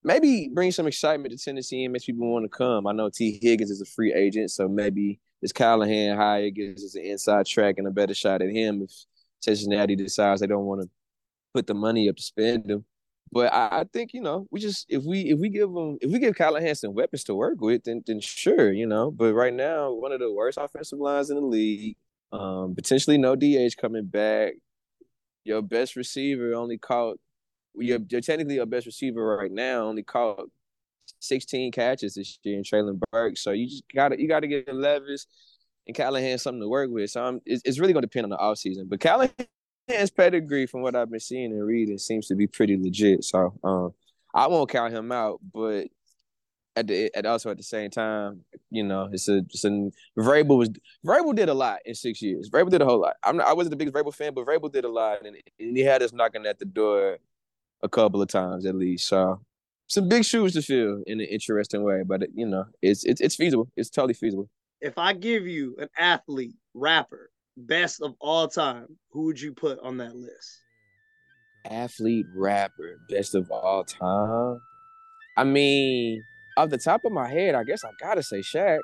maybe 0.03 0.49
bring 0.53 0.71
some 0.71 0.87
excitement 0.87 1.37
to 1.37 1.43
Tennessee 1.43 1.83
and 1.83 1.93
makes 1.93 2.05
people 2.05 2.27
want 2.27 2.45
to 2.45 2.49
come. 2.49 2.87
I 2.87 2.91
know 2.91 3.09
Tee 3.09 3.39
Higgins 3.41 3.71
is 3.71 3.81
a 3.81 3.85
free 3.85 4.13
agent, 4.13 4.51
so 4.51 4.67
maybe 4.67 5.19
this 5.41 5.51
Callahan 5.51 6.17
hire 6.17 6.49
gives 6.49 6.83
us 6.83 6.95
an 6.95 7.03
inside 7.03 7.45
track 7.45 7.75
and 7.77 7.87
a 7.87 7.91
better 7.91 8.13
shot 8.13 8.41
at 8.41 8.49
him 8.49 8.83
if 8.83 8.91
Cincinnati 9.41 9.95
decides 9.95 10.41
they 10.41 10.47
don't 10.47 10.65
want 10.65 10.81
to 10.81 10.89
put 11.53 11.67
the 11.67 11.73
money 11.73 12.09
up 12.09 12.15
to 12.15 12.23
spend 12.23 12.69
him. 12.69 12.85
But 13.31 13.53
I, 13.53 13.79
I 13.79 13.83
think 13.91 14.13
you 14.13 14.21
know 14.21 14.45
we 14.51 14.59
just 14.59 14.85
if 14.89 15.03
we 15.03 15.21
if 15.21 15.39
we 15.39 15.49
give 15.49 15.71
them 15.71 15.97
if 16.01 16.11
we 16.11 16.19
give 16.19 16.35
Callahan 16.35 16.75
some 16.75 16.93
weapons 16.93 17.23
to 17.25 17.35
work 17.35 17.61
with, 17.61 17.83
then 17.85 18.03
then 18.05 18.19
sure 18.19 18.71
you 18.73 18.85
know. 18.85 19.09
But 19.09 19.33
right 19.33 19.53
now, 19.53 19.91
one 19.91 20.11
of 20.11 20.19
the 20.19 20.31
worst 20.31 20.57
offensive 20.57 20.99
lines 20.99 21.29
in 21.29 21.37
the 21.37 21.41
league. 21.41 21.97
Um, 22.33 22.75
potentially 22.75 23.17
no 23.17 23.35
DH 23.35 23.75
coming 23.77 24.05
back. 24.05 24.53
Your 25.43 25.61
best 25.61 25.95
receiver 25.95 26.53
only 26.53 26.77
caught. 26.77 27.19
You're, 27.75 27.99
you're 28.09 28.21
technically 28.21 28.55
your 28.55 28.65
best 28.65 28.85
receiver 28.85 29.37
right 29.37 29.51
now. 29.51 29.83
Only 29.83 30.03
caught 30.03 30.49
16 31.19 31.71
catches 31.71 32.15
this 32.15 32.37
year 32.43 32.57
in 32.57 32.63
Treylon 32.63 32.99
Burks. 33.11 33.43
So 33.43 33.51
you 33.51 33.67
just 33.67 33.83
got 33.93 34.09
to 34.09 34.21
you 34.21 34.27
got 34.27 34.41
to 34.41 34.47
get 34.47 34.73
Levis 34.73 35.27
and 35.87 35.95
Callahan 35.95 36.37
something 36.37 36.61
to 36.61 36.67
work 36.67 36.89
with. 36.91 37.09
So 37.09 37.23
I'm, 37.23 37.41
it's, 37.45 37.61
it's 37.65 37.79
really 37.79 37.93
to 37.93 38.01
depend 38.01 38.25
on 38.25 38.29
the 38.29 38.37
offseason. 38.37 38.89
But 38.89 38.99
Callahan's 38.99 40.11
pedigree, 40.15 40.67
from 40.67 40.81
what 40.81 40.95
I've 40.95 41.09
been 41.09 41.19
seeing 41.19 41.51
and 41.51 41.65
reading, 41.65 41.97
seems 41.97 42.27
to 42.27 42.35
be 42.35 42.47
pretty 42.47 42.77
legit. 42.77 43.23
So 43.23 43.53
um, 43.63 43.93
I 44.33 44.47
won't 44.47 44.69
count 44.69 44.93
him 44.93 45.11
out, 45.11 45.39
but 45.53 45.87
at 46.77 46.87
the 46.87 47.13
at 47.15 47.25
also 47.25 47.49
at 47.49 47.57
the 47.57 47.63
same 47.63 47.89
time, 47.89 48.45
you 48.69 48.83
know, 48.83 49.09
it's 49.11 49.27
a 49.27 49.39
it's 49.39 49.65
a 49.65 49.91
Vrabel 50.17 50.57
was 50.57 50.69
Vrabel 51.05 51.35
did 51.35 51.49
a 51.49 51.53
lot 51.53 51.79
in 51.85 51.95
six 51.95 52.21
years. 52.21 52.49
Vrabel 52.49 52.69
did 52.69 52.81
a 52.81 52.85
whole 52.85 53.01
lot. 53.01 53.15
I'm 53.23 53.37
not, 53.37 53.47
I 53.47 53.53
wasn't 53.53 53.71
the 53.71 53.75
biggest 53.75 53.95
Vrabel 53.95 54.13
fan, 54.13 54.33
but 54.33 54.45
Vrabel 54.45 54.71
did 54.71 54.85
a 54.85 54.89
lot, 54.89 55.25
and, 55.25 55.35
and 55.59 55.77
he 55.77 55.81
had 55.81 56.01
us 56.01 56.13
knocking 56.13 56.45
at 56.45 56.59
the 56.59 56.65
door 56.65 57.17
a 57.83 57.89
couple 57.89 58.21
of 58.21 58.27
times 58.27 58.65
at 58.65 58.75
least. 58.75 59.07
So 59.07 59.41
some 59.87 60.07
big 60.07 60.23
shoes 60.23 60.53
to 60.53 60.61
fill 60.61 61.03
in 61.05 61.19
an 61.19 61.27
interesting 61.27 61.83
way, 61.83 62.03
but 62.05 62.23
you 62.33 62.45
know, 62.45 62.65
it's 62.81 63.03
it's 63.03 63.21
it's 63.21 63.35
feasible. 63.35 63.67
It's 63.75 63.89
totally 63.89 64.13
feasible. 64.13 64.49
If 64.79 64.97
I 64.97 65.13
give 65.13 65.45
you 65.45 65.75
an 65.79 65.89
athlete, 65.97 66.55
rapper, 66.73 67.29
best 67.57 68.01
of 68.01 68.15
all 68.19 68.47
time, 68.47 68.87
who 69.11 69.25
would 69.25 69.39
you 69.39 69.53
put 69.53 69.79
on 69.79 69.97
that 69.97 70.15
list? 70.15 70.61
Athlete, 71.69 72.25
rapper, 72.35 72.99
best 73.09 73.35
of 73.35 73.51
all 73.51 73.83
time. 73.83 74.59
I 75.37 75.43
mean, 75.43 76.23
off 76.57 76.69
the 76.69 76.77
top 76.77 77.01
of 77.05 77.11
my 77.11 77.29
head, 77.29 77.55
I 77.55 77.63
guess 77.63 77.83
I 77.83 77.89
gotta 77.99 78.23
say 78.23 78.39
Shaq. 78.39 78.79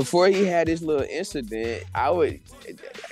Before 0.00 0.28
he 0.28 0.46
had 0.46 0.66
his 0.66 0.82
little 0.82 1.04
incident, 1.04 1.84
I 1.94 2.08
would 2.08 2.40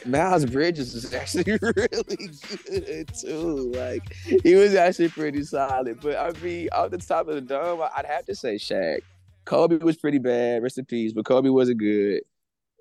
Miles 0.06 0.46
Bridges 0.46 0.94
was 0.94 1.12
actually 1.20 1.58
really 1.60 2.30
good 2.66 3.08
too. 3.14 3.72
Like 3.74 4.10
he 4.42 4.54
was 4.54 4.74
actually 4.74 5.10
pretty 5.10 5.44
solid. 5.44 6.00
But 6.00 6.16
I 6.16 6.32
mean, 6.40 6.70
off 6.72 6.90
the 6.90 6.96
top 6.96 7.28
of 7.28 7.34
the 7.34 7.42
dome, 7.42 7.82
I'd 7.94 8.06
have 8.06 8.24
to 8.24 8.34
say 8.34 8.54
Shaq. 8.54 9.00
Kobe 9.44 9.76
was 9.84 9.98
pretty 9.98 10.18
bad, 10.18 10.62
rest 10.62 10.78
in 10.78 10.86
peace, 10.86 11.12
but 11.12 11.26
Kobe 11.26 11.50
wasn't 11.50 11.78
good. 11.78 12.22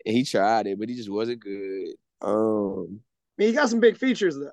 And 0.05 0.15
he 0.15 0.23
tried 0.23 0.67
it, 0.67 0.79
but 0.79 0.87
he 0.87 0.95
just 0.95 1.11
wasn't 1.11 1.41
good. 1.41 1.89
Um, 2.21 3.01
I 3.37 3.41
mean, 3.41 3.49
he 3.49 3.51
got 3.51 3.69
some 3.69 3.81
big 3.81 3.97
features 3.97 4.37
though. 4.37 4.51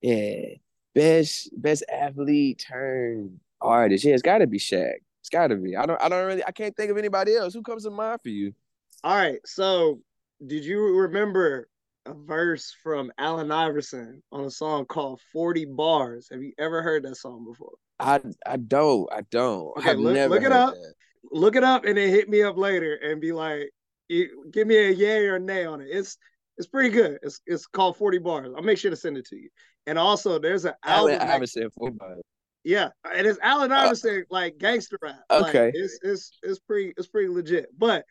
yeah, 0.00 0.54
best 0.94 1.50
best 1.60 1.84
athlete 1.92 2.64
turned 2.66 3.38
artist. 3.60 4.02
Yeah, 4.02 4.14
it's 4.14 4.22
got 4.22 4.38
to 4.38 4.46
be 4.46 4.58
Shaq. 4.58 4.94
It's 5.20 5.28
got 5.28 5.48
to 5.48 5.56
be. 5.56 5.76
I 5.76 5.84
don't. 5.84 6.00
I 6.00 6.08
don't 6.08 6.26
really. 6.26 6.44
I 6.46 6.52
can't 6.52 6.74
think 6.74 6.90
of 6.90 6.96
anybody 6.96 7.36
else. 7.36 7.52
Who 7.52 7.60
comes 7.60 7.84
to 7.84 7.90
mind 7.90 8.22
for 8.22 8.30
you? 8.30 8.54
All 9.04 9.16
right, 9.16 9.38
so 9.44 10.00
did 10.44 10.64
you 10.64 10.80
remember 11.00 11.68
a 12.06 12.14
verse 12.14 12.74
from 12.82 13.12
Allen 13.18 13.50
Iverson 13.50 14.22
on 14.30 14.44
a 14.44 14.50
song 14.50 14.84
called 14.86 15.20
40 15.32 15.64
Bars? 15.66 16.28
Have 16.30 16.42
you 16.42 16.52
ever 16.58 16.82
heard 16.82 17.04
that 17.04 17.16
song 17.16 17.44
before? 17.44 17.72
I 17.98 18.20
I 18.46 18.56
don't. 18.56 19.08
I 19.12 19.22
don't. 19.30 19.76
Okay, 19.78 19.90
I've 19.90 19.98
look- 19.98 20.14
never 20.14 20.34
look 20.34 20.42
it 20.44 20.52
up. 20.52 20.74
that. 20.74 20.94
Look 21.30 21.56
it 21.56 21.64
up 21.64 21.84
and 21.84 21.96
then 21.96 22.08
hit 22.10 22.28
me 22.28 22.42
up 22.42 22.56
later 22.56 22.94
and 22.96 23.20
be 23.20 23.32
like, 23.32 23.70
give 24.08 24.66
me 24.66 24.76
a 24.76 24.90
yay 24.90 25.26
or 25.26 25.38
nay 25.38 25.64
on 25.64 25.80
it. 25.80 25.86
It's 25.90 26.16
It's 26.58 26.66
pretty 26.66 26.90
good. 26.90 27.18
It's 27.22 27.40
it's 27.46 27.66
called 27.66 27.96
40 27.96 28.18
bars. 28.18 28.52
I'll 28.56 28.62
make 28.62 28.78
sure 28.78 28.90
to 28.90 28.96
send 28.96 29.16
it 29.16 29.26
to 29.26 29.36
you. 29.36 29.48
And 29.86 29.98
also 29.98 30.38
there's 30.38 30.64
an 30.64 30.74
Allen 30.84 31.14
album. 31.14 31.28
Iverson 31.30 31.70
football. 31.78 32.20
yeah, 32.64 32.88
and 33.04 33.26
it's 33.26 33.38
Allen 33.42 33.70
uh, 33.72 33.76
Iverson 33.76 34.24
like 34.30 34.58
gangster 34.58 34.98
rap. 35.02 35.20
Like, 35.30 35.48
Okay. 35.54 35.70
it's 35.74 35.98
it's 36.02 36.38
it's 36.42 36.58
pretty 36.60 36.92
it's 36.96 37.08
pretty 37.08 37.28
legit. 37.28 37.66
But 37.78 38.04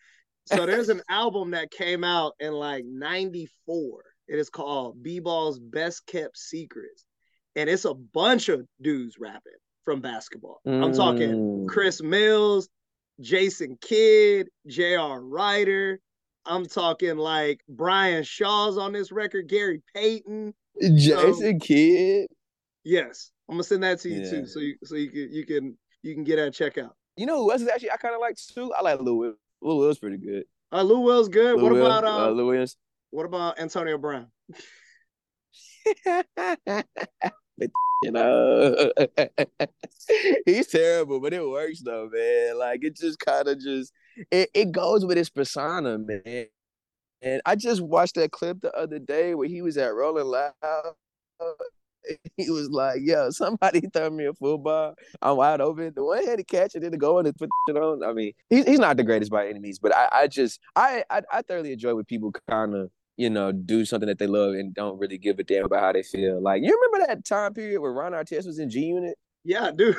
so 0.53 0.65
there's 0.65 0.89
an 0.89 1.01
album 1.09 1.51
that 1.51 1.71
came 1.71 2.03
out 2.03 2.33
in 2.39 2.53
like 2.53 2.85
94. 2.85 4.03
It 4.27 4.39
is 4.39 4.49
called 4.49 5.01
B-Ball's 5.03 5.59
Best 5.59 6.05
Kept 6.05 6.37
Secrets. 6.37 7.05
And 7.55 7.69
it's 7.69 7.85
a 7.85 7.93
bunch 7.93 8.47
of 8.49 8.65
dudes 8.81 9.15
rapping 9.19 9.51
from 9.83 9.99
basketball. 9.99 10.61
I'm 10.65 10.93
talking 10.93 11.31
Mm. 11.65 11.67
Chris 11.67 12.01
Mills, 12.01 12.69
Jason 13.19 13.77
Kidd, 13.81 14.47
J.R. 14.67 15.21
Rider. 15.21 15.99
I'm 16.45 16.65
talking 16.65 17.17
like 17.17 17.59
Brian 17.67 18.23
Shaw's 18.23 18.77
on 18.77 18.93
this 18.93 19.11
record, 19.11 19.47
Gary 19.49 19.81
Payton. 19.93 20.53
Jason 20.81 21.59
Kidd. 21.59 22.27
Yes, 22.83 23.31
I'm 23.49 23.55
gonna 23.55 23.63
send 23.63 23.83
that 23.83 23.99
to 24.01 24.09
you 24.09 24.21
Yeah. 24.21 24.29
too, 24.29 24.47
so 24.47 24.59
you 24.59 24.75
so 24.83 24.95
you 24.95 25.09
can 25.11 25.29
you 25.31 25.45
can 25.45 25.77
you 26.03 26.13
can 26.15 26.23
get 26.23 26.37
that 26.37 26.53
check 26.53 26.77
out. 26.77 26.95
You 27.17 27.25
know 27.25 27.43
who 27.43 27.51
else 27.51 27.61
is 27.61 27.67
actually 27.67 27.91
I 27.91 27.97
kind 27.97 28.15
of 28.15 28.21
like 28.21 28.37
too? 28.37 28.73
I 28.73 28.81
like 28.81 28.99
Will. 29.01 29.33
Lou 29.61 29.77
Will's 29.77 29.99
pretty 29.99 30.17
good. 30.17 30.45
Uh, 30.71 30.81
Lou 30.81 30.99
Will's 31.01 31.29
good. 31.29 31.57
Lou 31.57 31.63
what 31.63 31.73
Will, 31.73 31.85
about 31.85 32.03
uh, 32.03 32.27
uh, 32.27 32.29
Lou 32.29 32.47
Williams? 32.47 32.77
what 33.11 33.25
about 33.25 33.59
Antonio 33.59 33.97
Brown? 33.97 34.27
you 38.03 38.11
know, 38.11 38.91
he's 40.45 40.67
terrible, 40.67 41.19
but 41.19 41.33
it 41.33 41.47
works 41.47 41.81
though, 41.81 42.09
man. 42.11 42.57
Like 42.57 42.83
it 42.83 42.95
just 42.95 43.19
kind 43.19 43.47
of 43.47 43.59
just 43.59 43.91
it, 44.31 44.49
it 44.53 44.71
goes 44.71 45.05
with 45.05 45.17
his 45.17 45.29
persona, 45.29 45.97
man. 45.97 46.47
And 47.21 47.41
I 47.45 47.55
just 47.55 47.81
watched 47.81 48.15
that 48.15 48.31
clip 48.31 48.61
the 48.61 48.75
other 48.75 48.97
day 48.97 49.35
where 49.35 49.47
he 49.47 49.61
was 49.61 49.77
at 49.77 49.93
Rolling 49.93 50.25
Loud. 50.25 50.53
He 52.37 52.49
was 52.49 52.69
like, 52.69 52.99
"Yo, 53.01 53.29
somebody 53.29 53.81
throw 53.93 54.09
me 54.09 54.25
a 54.25 54.33
football. 54.33 54.95
I'm 55.21 55.37
wide 55.37 55.61
open. 55.61 55.93
The 55.95 56.03
one 56.03 56.25
handed 56.25 56.47
catch 56.47 56.75
it, 56.75 56.81
then 56.81 56.91
to 56.91 56.97
go 56.97 57.19
and 57.19 57.35
put 57.37 57.49
it 57.67 57.77
on. 57.77 58.03
I 58.03 58.13
mean, 58.13 58.33
he's 58.49 58.65
he's 58.65 58.79
not 58.79 58.97
the 58.97 59.03
greatest 59.03 59.31
by 59.31 59.47
any 59.47 59.59
means, 59.59 59.79
but 59.79 59.95
I, 59.95 60.09
I 60.11 60.27
just 60.27 60.59
I, 60.75 61.03
I 61.09 61.21
I 61.31 61.41
thoroughly 61.41 61.73
enjoy 61.73 61.95
when 61.95 62.05
people 62.05 62.33
kind 62.49 62.75
of 62.75 62.89
you 63.17 63.29
know, 63.29 63.51
do 63.51 63.85
something 63.85 64.07
that 64.07 64.17
they 64.17 64.25
love 64.25 64.53
and 64.53 64.73
don't 64.73 64.97
really 64.97 65.17
give 65.17 65.37
a 65.37 65.43
damn 65.43 65.65
about 65.65 65.81
how 65.81 65.91
they 65.91 66.01
feel. 66.01 66.41
Like, 66.41 66.63
you 66.63 66.73
remember 66.73 67.05
that 67.07 67.23
time 67.25 67.53
period 67.53 67.79
where 67.79 67.91
Ron 67.91 68.13
Artest 68.13 68.47
was 68.47 68.57
in 68.57 68.69
G 68.69 68.85
Unit? 68.85 69.15
Yeah, 69.43 69.71
dude. 69.75 69.95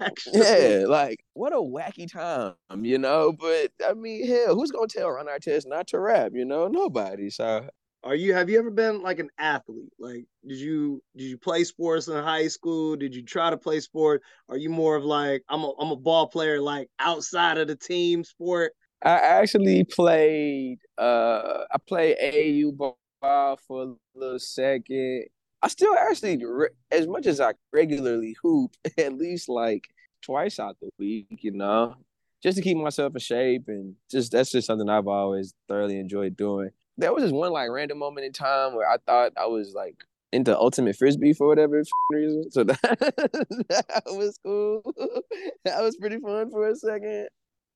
Actually, 0.00 0.40
Yeah, 0.40 0.84
like 0.86 1.24
what 1.34 1.52
a 1.52 1.56
wacky 1.56 2.10
time, 2.10 2.54
you 2.84 2.98
know. 2.98 3.32
But 3.32 3.70
I 3.86 3.92
mean, 3.94 4.26
hell, 4.26 4.54
who's 4.54 4.70
gonna 4.70 4.86
tell 4.86 5.10
Ron 5.10 5.26
Artest 5.26 5.66
not 5.66 5.86
to 5.88 6.00
rap? 6.00 6.32
You 6.34 6.44
know, 6.44 6.66
nobody. 6.68 7.30
So 7.30 7.68
Are 8.06 8.14
you 8.14 8.34
have 8.34 8.48
you 8.48 8.56
ever 8.60 8.70
been 8.70 9.02
like 9.02 9.18
an 9.18 9.30
athlete? 9.36 9.92
Like 9.98 10.26
did 10.46 10.58
you 10.58 11.02
did 11.16 11.24
you 11.24 11.36
play 11.36 11.64
sports 11.64 12.06
in 12.06 12.14
high 12.14 12.46
school? 12.46 12.94
Did 12.94 13.12
you 13.16 13.24
try 13.24 13.50
to 13.50 13.56
play 13.56 13.80
sport? 13.80 14.22
Are 14.48 14.56
you 14.56 14.70
more 14.70 14.94
of 14.94 15.04
like 15.04 15.42
I'm 15.48 15.64
a 15.64 15.72
I'm 15.80 15.90
a 15.90 15.96
ball 15.96 16.28
player 16.28 16.60
like 16.60 16.88
outside 17.00 17.58
of 17.58 17.66
the 17.66 17.74
team 17.74 18.22
sport? 18.22 18.74
I 19.02 19.10
actually 19.10 19.82
played. 19.82 20.78
Uh, 20.96 21.64
I 21.68 21.78
played 21.84 22.16
au 22.22 22.94
ball 23.20 23.58
for 23.66 23.82
a 23.82 23.94
little 24.14 24.38
second. 24.38 25.24
I 25.60 25.68
still 25.68 25.96
actually, 25.96 26.40
as 26.92 27.08
much 27.08 27.26
as 27.26 27.40
I 27.40 27.54
regularly 27.72 28.36
hoop, 28.40 28.70
at 28.98 29.14
least 29.14 29.48
like 29.48 29.82
twice 30.22 30.60
out 30.60 30.76
the 30.80 30.90
week, 30.96 31.40
you 31.42 31.50
know, 31.50 31.96
just 32.40 32.56
to 32.56 32.62
keep 32.62 32.76
myself 32.76 33.14
in 33.14 33.20
shape 33.20 33.64
and 33.66 33.96
just 34.08 34.30
that's 34.30 34.52
just 34.52 34.68
something 34.68 34.88
I've 34.88 35.08
always 35.08 35.54
thoroughly 35.68 35.98
enjoyed 35.98 36.36
doing. 36.36 36.70
There 36.98 37.12
was 37.12 37.24
this 37.24 37.32
one 37.32 37.52
like 37.52 37.70
random 37.70 37.98
moment 37.98 38.26
in 38.26 38.32
time 38.32 38.74
where 38.74 38.88
I 38.88 38.96
thought 39.06 39.32
I 39.36 39.46
was 39.46 39.74
like 39.74 39.96
into 40.32 40.56
ultimate 40.56 40.96
frisbee 40.96 41.32
for 41.32 41.46
whatever 41.46 41.82
reason, 42.10 42.50
so 42.50 42.64
that, 42.64 42.80
that 43.68 44.02
was 44.06 44.38
cool. 44.44 44.82
that 45.64 45.82
was 45.82 45.96
pretty 45.96 46.18
fun 46.18 46.50
for 46.50 46.68
a 46.68 46.74
second. 46.74 47.28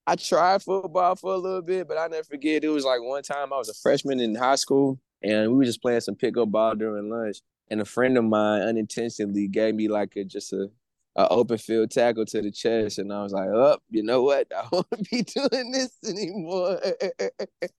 I 0.07 0.17
tried 0.17 0.63
football 0.63 1.15
for 1.17 1.35
a 1.35 1.39
little 1.39 1.63
bit, 1.63 1.87
but 1.87 1.99
I 1.99 2.09
never 2.09 2.25
forget. 2.25 2.65
It 2.65 2.69
was 2.69 2.85
like 2.85 3.01
one 3.01 3.23
time 3.23 3.53
I 3.53 3.59
was 3.59 3.69
a 3.69 3.75
freshman 3.75 4.21
in 4.21 4.35
high 4.35 4.57
school, 4.57 4.99
and 5.23 5.51
we 5.51 5.59
were 5.59 5.65
just 5.65 5.83
playing 5.83 6.01
some 6.01 6.17
pickup 6.17 6.51
ball 6.51 6.75
during 6.75 7.11
lunch. 7.11 7.39
And 7.71 7.81
a 7.81 7.85
friend 7.85 8.19
of 8.19 8.25
mine 8.25 8.63
unintentionally 8.63 9.47
gave 9.47 9.75
me 9.77 9.89
like 9.89 10.17
a 10.17 10.25
just 10.25 10.53
a, 10.53 10.69
a 11.17 11.29
open 11.29 11.59
field 11.59 11.91
tackle 11.91 12.25
to 12.27 12.43
the 12.43 12.51
chest, 12.51 12.99
and 12.99 13.13
I 13.13 13.23
was 13.23 13.33
like, 13.33 13.49
"Up, 13.49 13.55
oh, 13.55 13.79
you 13.91 14.03
know 14.03 14.23
what? 14.23 14.47
I 14.57 14.67
won't 14.71 15.11
be 15.11 15.23
doing 15.23 15.73
this 15.73 15.97
anymore." 16.07 16.81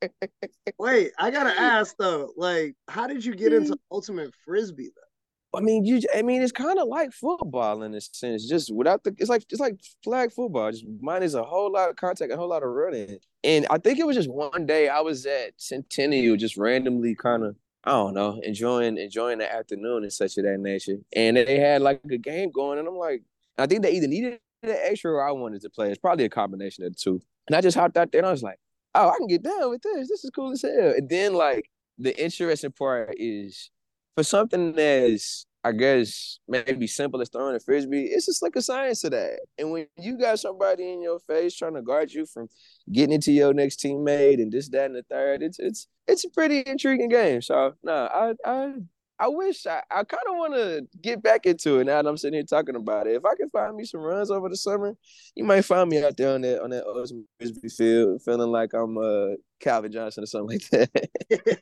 Wait, 0.80 1.12
I 1.18 1.32
gotta 1.32 1.60
ask 1.60 1.96
though, 1.98 2.34
like, 2.36 2.76
how 2.88 3.08
did 3.08 3.24
you 3.24 3.36
get 3.36 3.54
into 3.54 3.74
mm. 3.74 3.80
ultimate 3.92 4.34
frisbee 4.46 4.92
though? 4.96 5.12
I 5.54 5.60
mean, 5.60 5.84
you. 5.86 6.02
I 6.16 6.22
mean, 6.22 6.42
it's 6.42 6.52
kind 6.52 6.80
of 6.80 6.88
like 6.88 7.12
football 7.12 7.84
in 7.84 7.94
a 7.94 8.02
sense, 8.02 8.48
just 8.48 8.74
without 8.74 9.04
the. 9.04 9.14
It's 9.18 9.30
like 9.30 9.44
it's 9.50 9.60
like 9.60 9.80
flag 10.04 10.32
football. 10.32 10.72
Just 10.72 10.86
mine 11.02 11.24
is 11.24 11.36
a 11.36 11.44
whole 11.44 11.72
lot 11.72 11.90
of 11.90 11.98
contact, 11.98 12.32
a 12.32 12.38
whole 12.38 12.50
lot 12.50 12.64
of 12.64 12.70
running. 12.70 13.18
And 13.44 13.68
I 13.70 13.78
think 13.78 14.00
it 14.00 14.08
was 14.08 14.16
just 14.16 14.32
one 14.32 14.66
day 14.66 14.88
I 14.88 15.02
was 15.02 15.26
at 15.26 15.54
Centennial, 15.58 16.38
just 16.38 16.58
randomly 16.58 17.16
kind 17.16 17.44
of. 17.44 17.56
I 17.84 17.92
don't 17.92 18.14
know, 18.14 18.40
enjoying 18.44 18.98
enjoying 18.98 19.40
the 19.40 19.52
afternoon 19.52 20.04
and 20.04 20.14
such 20.14 20.38
of 20.38 20.44
that 20.44 20.60
nature. 20.60 20.98
And 21.16 21.38
they 21.38 21.60
had 21.60 21.82
like 21.82 22.02
a 22.10 22.18
game 22.18 22.52
going, 22.52 22.80
and 22.80 22.88
I'm 22.88 22.96
like, 22.98 23.24
I 23.58 23.66
think 23.66 23.82
they 23.82 23.92
either 23.94 24.08
needed 24.08 24.40
an 24.64 24.78
extra 24.84 25.12
or 25.12 25.28
I 25.28 25.32
wanted 25.32 25.62
to 25.62 25.70
play. 25.70 25.90
It's 25.90 26.00
probably 26.00 26.26
a 26.26 26.30
combination 26.30 26.84
of 26.86 26.94
the 26.94 27.00
two. 27.00 27.20
And 27.48 27.56
I 27.56 27.62
just 27.62 27.78
hopped 27.78 27.98
out 27.98 28.12
there 28.12 28.20
and 28.20 28.28
I 28.28 28.32
was 28.32 28.44
like, 28.44 28.60
oh, 28.96 29.10
I 29.10 29.18
can 29.18 29.28
get 29.28 29.44
down 29.44 29.70
with 29.70 29.82
this. 29.82 30.08
This 30.10 30.24
is 30.24 30.30
cool 30.30 30.52
as 30.52 30.62
hell. 30.62 30.94
And 30.96 31.10
then 31.10 31.34
like 31.34 31.70
the 31.98 32.24
interesting 32.24 32.72
part 32.72 33.16
is 33.18 33.72
for 34.16 34.24
something 34.24 34.74
that's 34.74 35.46
I 35.64 35.72
guess 35.74 36.40
maybe 36.48 36.88
simple 36.88 37.22
as 37.22 37.30
throwing 37.30 37.56
a 37.56 37.60
frisbee, 37.60 38.06
it's 38.06 38.26
just 38.26 38.42
like 38.42 38.56
a 38.56 38.62
science 38.62 39.04
of 39.04 39.12
that. 39.12 39.40
And 39.60 39.72
when 39.72 39.86
you 39.98 40.18
got 40.18 40.40
somebody 40.40 40.92
in 40.92 41.04
your 41.04 41.20
face 41.20 41.56
trying 41.56 41.76
to 41.76 41.84
guard 41.84 42.12
you 42.12 42.26
from 42.26 42.48
getting 42.92 43.14
into 43.14 43.32
your 43.32 43.54
next 43.54 43.80
teammate 43.80 44.42
and 44.42 44.52
this, 44.52 44.70
that, 44.70 44.86
and 44.86 44.96
the 44.96 45.04
third, 45.04 45.44
it's 45.44 45.60
it's 45.60 45.88
it's 46.08 46.26
a 46.26 46.30
pretty 46.30 46.64
intriguing 46.66 47.10
game. 47.10 47.42
So 47.42 47.74
no, 47.84 47.94
I 47.94 48.34
I 48.44 48.74
I 49.22 49.28
wish 49.28 49.68
I, 49.68 49.84
I 49.92 50.04
kind 50.04 50.24
of 50.28 50.36
want 50.36 50.56
to 50.56 50.88
get 51.00 51.22
back 51.22 51.46
into 51.46 51.78
it 51.80 51.84
now 51.84 52.02
that 52.02 52.10
I'm 52.10 52.18
sitting 52.18 52.34
here 52.34 52.44
talking 52.44 52.76
about 52.76 53.06
it. 53.06 53.16
If 53.16 53.24
I 53.24 53.36
can 53.36 53.52
find 53.52 53.76
me 53.76 53.86
some 53.86 54.02
runs 54.02 54.32
over 54.32 54.50
the 54.50 54.58
summer, 54.58 54.96
you 55.36 55.44
might 55.44 55.62
find 55.62 55.88
me 55.88 56.04
out 56.04 56.18
there 56.18 56.34
on 56.34 56.42
that 56.42 56.64
on 56.64 56.72
that 56.72 57.24
frisbee 57.38 57.70
field, 57.70 58.24
feeling 58.24 58.50
like 58.50 58.74
I'm 58.74 58.98
uh 58.98 59.36
Calvin 59.60 59.92
Johnson 59.92 60.24
or 60.24 60.26
something 60.26 60.60
like 60.60 60.70
that. 60.72 61.62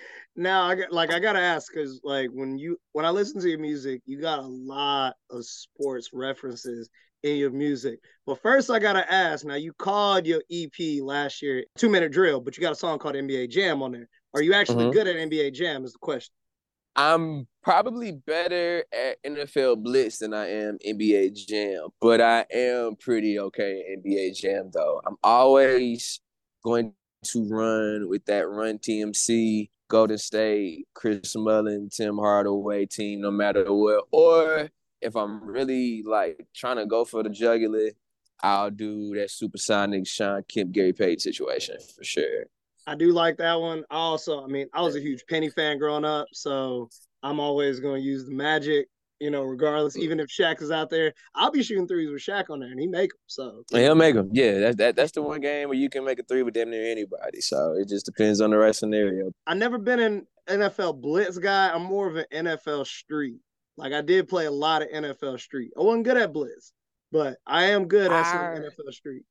now 0.36 0.62
I 0.64 0.74
got 0.74 0.90
like 0.90 1.12
I 1.12 1.18
gotta 1.18 1.38
ask 1.38 1.70
because 1.70 2.00
like 2.02 2.30
when 2.32 2.56
you 2.58 2.78
when 2.92 3.04
I 3.04 3.10
listen 3.10 3.42
to 3.42 3.48
your 3.50 3.58
music, 3.58 4.00
you 4.06 4.18
got 4.18 4.38
a 4.38 4.46
lot 4.46 5.16
of 5.30 5.44
sports 5.44 6.10
references 6.14 6.88
in 7.24 7.36
your 7.36 7.50
music. 7.50 7.98
But 8.24 8.40
first, 8.40 8.70
I 8.70 8.78
gotta 8.78 9.12
ask. 9.12 9.44
Now 9.44 9.56
you 9.56 9.74
called 9.74 10.26
your 10.26 10.42
EP 10.50 11.02
last 11.02 11.42
year 11.42 11.62
two 11.76 11.90
minute 11.90 12.12
drill, 12.12 12.40
but 12.40 12.56
you 12.56 12.62
got 12.62 12.72
a 12.72 12.76
song 12.76 12.98
called 12.98 13.16
NBA 13.16 13.50
Jam 13.50 13.82
on 13.82 13.92
there. 13.92 14.08
Are 14.32 14.40
you 14.40 14.54
actually 14.54 14.86
Mhm. 14.86 14.92
good 14.92 15.06
at 15.06 15.16
NBA 15.16 15.50
Jam? 15.50 15.84
Is 15.84 15.92
the 15.92 15.98
question. 15.98 16.32
I'm 16.96 17.46
probably 17.62 18.12
better 18.12 18.84
at 18.90 19.22
NFL 19.22 19.82
Blitz 19.82 20.18
than 20.18 20.32
I 20.32 20.48
am 20.48 20.78
NBA 20.86 21.46
Jam, 21.46 21.88
but 22.00 22.22
I 22.22 22.46
am 22.50 22.96
pretty 22.96 23.38
okay 23.38 23.80
at 23.92 24.02
NBA 24.04 24.36
Jam 24.36 24.70
though. 24.72 25.02
I'm 25.06 25.16
always 25.22 26.20
going 26.64 26.94
to 27.24 27.48
run 27.48 28.08
with 28.08 28.24
that 28.26 28.48
run 28.48 28.78
TMC, 28.78 29.68
Golden 29.88 30.16
State, 30.16 30.86
Chris 30.94 31.36
Mullin, 31.36 31.90
Tim 31.90 32.16
Hardaway 32.16 32.86
team, 32.86 33.20
no 33.20 33.30
matter 33.30 33.72
what. 33.72 34.04
Or 34.10 34.70
if 35.02 35.16
I'm 35.16 35.44
really 35.44 36.02
like 36.02 36.46
trying 36.54 36.76
to 36.76 36.86
go 36.86 37.04
for 37.04 37.22
the 37.22 37.28
jugular, 37.28 37.90
I'll 38.42 38.70
do 38.70 39.14
that 39.16 39.30
supersonic 39.30 40.06
Sean 40.06 40.42
Kemp, 40.48 40.72
Gary 40.72 40.92
Payton 40.92 41.20
situation 41.20 41.76
for 41.96 42.04
sure. 42.04 42.44
I 42.86 42.94
do 42.94 43.12
like 43.12 43.36
that 43.38 43.60
one. 43.60 43.84
I 43.90 43.96
also, 43.96 44.44
I 44.44 44.46
mean, 44.46 44.68
I 44.72 44.80
was 44.82 44.96
a 44.96 45.00
huge 45.00 45.24
Penny 45.28 45.50
fan 45.50 45.78
growing 45.78 46.04
up, 46.04 46.28
so 46.32 46.88
I'm 47.22 47.40
always 47.40 47.80
going 47.80 48.00
to 48.00 48.06
use 48.06 48.24
the 48.24 48.32
Magic. 48.32 48.86
You 49.18 49.30
know, 49.30 49.44
regardless, 49.44 49.96
even 49.96 50.20
if 50.20 50.26
Shaq 50.28 50.60
is 50.60 50.70
out 50.70 50.90
there, 50.90 51.14
I'll 51.34 51.50
be 51.50 51.62
shooting 51.62 51.88
threes 51.88 52.10
with 52.10 52.20
Shaq 52.20 52.50
on 52.50 52.60
there, 52.60 52.70
and 52.70 52.78
he 52.78 52.86
make 52.86 53.10
them. 53.10 53.18
So 53.26 53.62
And 53.72 53.82
he'll 53.82 53.94
make 53.94 54.14
them. 54.14 54.28
Yeah, 54.30 54.58
that, 54.58 54.76
that 54.76 54.96
that's 54.96 55.12
the 55.12 55.22
one 55.22 55.40
game 55.40 55.68
where 55.68 55.78
you 55.78 55.88
can 55.88 56.04
make 56.04 56.18
a 56.18 56.22
three 56.22 56.42
with 56.42 56.52
damn 56.52 56.68
near 56.68 56.90
anybody. 56.90 57.40
So 57.40 57.72
it 57.78 57.88
just 57.88 58.04
depends 58.04 58.42
on 58.42 58.50
the 58.50 58.58
right 58.58 58.74
scenario. 58.74 59.32
I 59.46 59.54
never 59.54 59.78
been 59.78 60.00
an 60.00 60.26
NFL 60.46 61.00
blitz 61.00 61.38
guy. 61.38 61.70
I'm 61.70 61.84
more 61.84 62.08
of 62.08 62.16
an 62.16 62.26
NFL 62.30 62.86
street. 62.86 63.40
Like 63.78 63.94
I 63.94 64.02
did 64.02 64.28
play 64.28 64.44
a 64.44 64.50
lot 64.50 64.82
of 64.82 64.88
NFL 64.88 65.40
street. 65.40 65.70
I 65.78 65.82
wasn't 65.82 66.04
good 66.04 66.18
at 66.18 66.34
blitz, 66.34 66.74
but 67.10 67.38
I 67.46 67.64
am 67.64 67.88
good 67.88 68.12
at 68.12 68.26
some 68.26 68.62
NFL 68.62 68.92
street. 68.92 69.22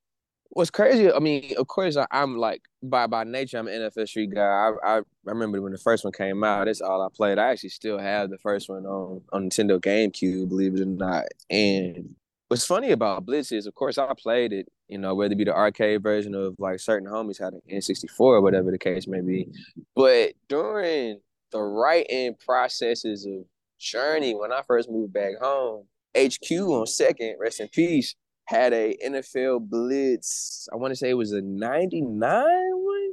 What's 0.55 0.71
crazy? 0.71 1.11
I 1.11 1.19
mean, 1.19 1.53
of 1.57 1.67
course, 1.67 1.97
I, 1.97 2.07
I'm 2.09 2.37
like 2.37 2.63
by 2.81 3.07
by 3.07 3.23
nature, 3.23 3.59
I'm 3.59 3.67
an 3.67 3.79
NFL 3.79 4.07
street 4.07 4.33
guy. 4.33 4.41
I, 4.41 4.71
I 4.83 4.97
I 4.97 5.01
remember 5.23 5.61
when 5.61 5.71
the 5.71 5.77
first 5.77 6.03
one 6.03 6.13
came 6.13 6.43
out. 6.43 6.65
That's 6.65 6.81
all 6.81 7.01
I 7.01 7.09
played. 7.13 7.37
I 7.37 7.51
actually 7.51 7.69
still 7.69 7.99
have 7.99 8.29
the 8.29 8.39
first 8.39 8.69
one 8.69 8.85
on 8.85 9.21
on 9.31 9.49
Nintendo 9.49 9.79
GameCube, 9.79 10.49
believe 10.49 10.75
it 10.75 10.81
or 10.81 10.85
not. 10.85 11.25
And 11.49 12.15
what's 12.47 12.65
funny 12.65 12.91
about 12.91 13.25
Blitz 13.25 13.51
is, 13.51 13.67
of 13.67 13.75
course, 13.75 13.97
I 13.97 14.11
played 14.17 14.53
it 14.53 14.67
you 14.87 14.97
know, 14.97 15.15
whether 15.15 15.33
it 15.33 15.37
be 15.37 15.43
the 15.43 15.55
arcade 15.55 16.03
version 16.03 16.35
of 16.35 16.55
like 16.59 16.79
certain 16.79 17.09
homies 17.09 17.41
had 17.41 17.53
an 17.53 17.61
N64 17.71 18.19
or 18.19 18.41
whatever 18.41 18.71
the 18.71 18.77
case 18.77 19.07
may 19.07 19.21
be. 19.21 19.49
But 19.95 20.33
during 20.47 21.19
the 21.51 21.61
writing 21.61 22.35
processes 22.45 23.25
of 23.25 23.45
Journey, 23.79 24.35
when 24.35 24.51
I 24.51 24.61
first 24.61 24.89
moved 24.89 25.13
back 25.13 25.33
home, 25.41 25.85
HQ 26.15 26.51
on 26.51 26.85
second, 26.85 27.35
rest 27.39 27.59
in 27.59 27.67
peace, 27.67 28.15
had 28.45 28.73
a 28.73 28.95
NFL 29.05 29.69
Blitz. 29.69 30.67
I 30.71 30.75
want 30.75 30.91
to 30.91 30.95
say 30.95 31.09
it 31.09 31.15
was 31.15 31.31
a 31.31 31.41
99 31.41 32.21
one. 32.21 33.11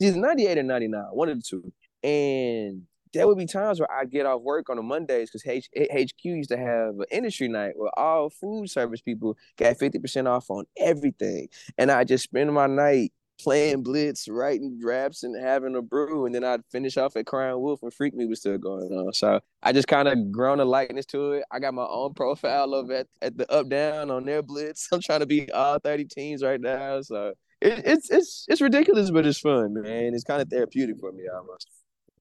Either 0.00 0.18
98 0.18 0.58
or 0.58 0.62
99, 0.62 1.02
one 1.12 1.28
of 1.28 1.38
the 1.38 1.42
two. 1.42 1.72
And 2.02 2.82
there 3.12 3.28
would 3.28 3.38
be 3.38 3.46
times 3.46 3.78
where 3.78 3.92
I 3.92 4.04
get 4.04 4.26
off 4.26 4.40
work 4.40 4.70
on 4.70 4.76
the 4.76 4.82
Mondays 4.82 5.30
because 5.30 5.46
H- 5.46 5.68
HQ 5.76 6.24
used 6.24 6.50
to 6.50 6.56
have 6.56 6.98
an 6.98 7.04
industry 7.10 7.46
night 7.48 7.72
where 7.76 7.96
all 7.98 8.30
food 8.30 8.70
service 8.70 9.00
people 9.00 9.36
got 9.58 9.76
50% 9.76 10.26
off 10.26 10.50
on 10.50 10.64
everything. 10.78 11.48
And 11.78 11.90
I 11.90 12.04
just 12.04 12.24
spend 12.24 12.52
my 12.52 12.66
night 12.66 13.12
playing 13.42 13.82
blitz, 13.82 14.28
writing 14.28 14.78
raps, 14.82 15.22
and 15.22 15.40
having 15.40 15.74
a 15.76 15.82
brew, 15.82 16.26
and 16.26 16.34
then 16.34 16.44
I'd 16.44 16.64
finish 16.70 16.96
off 16.96 17.16
at 17.16 17.26
Crying 17.26 17.60
Wolf 17.60 17.82
and 17.82 17.92
Freak 17.92 18.14
Me 18.14 18.26
was 18.26 18.40
still 18.40 18.58
going 18.58 18.92
on. 18.92 19.12
So 19.12 19.40
I 19.62 19.72
just 19.72 19.88
kind 19.88 20.08
of 20.08 20.30
grown 20.30 20.60
a 20.60 20.64
likeness 20.64 21.06
to 21.06 21.32
it. 21.32 21.44
I 21.50 21.58
got 21.58 21.74
my 21.74 21.86
own 21.86 22.14
profile 22.14 22.74
of 22.74 22.90
at 22.90 23.06
at 23.20 23.36
the 23.36 23.50
up 23.50 23.68
down 23.68 24.10
on 24.10 24.24
their 24.24 24.42
blitz. 24.42 24.88
I'm 24.92 25.00
trying 25.00 25.20
to 25.20 25.26
be 25.26 25.50
all 25.52 25.78
30 25.78 26.04
teams 26.06 26.42
right 26.42 26.60
now. 26.60 27.00
So 27.02 27.34
it, 27.60 27.82
it's 27.84 28.10
it's 28.10 28.46
it's 28.48 28.60
ridiculous, 28.60 29.10
but 29.10 29.26
it's 29.26 29.38
fun, 29.38 29.74
man. 29.74 30.14
It's 30.14 30.24
kind 30.24 30.42
of 30.42 30.48
therapeutic 30.48 30.98
for 31.00 31.12
me 31.12 31.24
almost. 31.34 31.68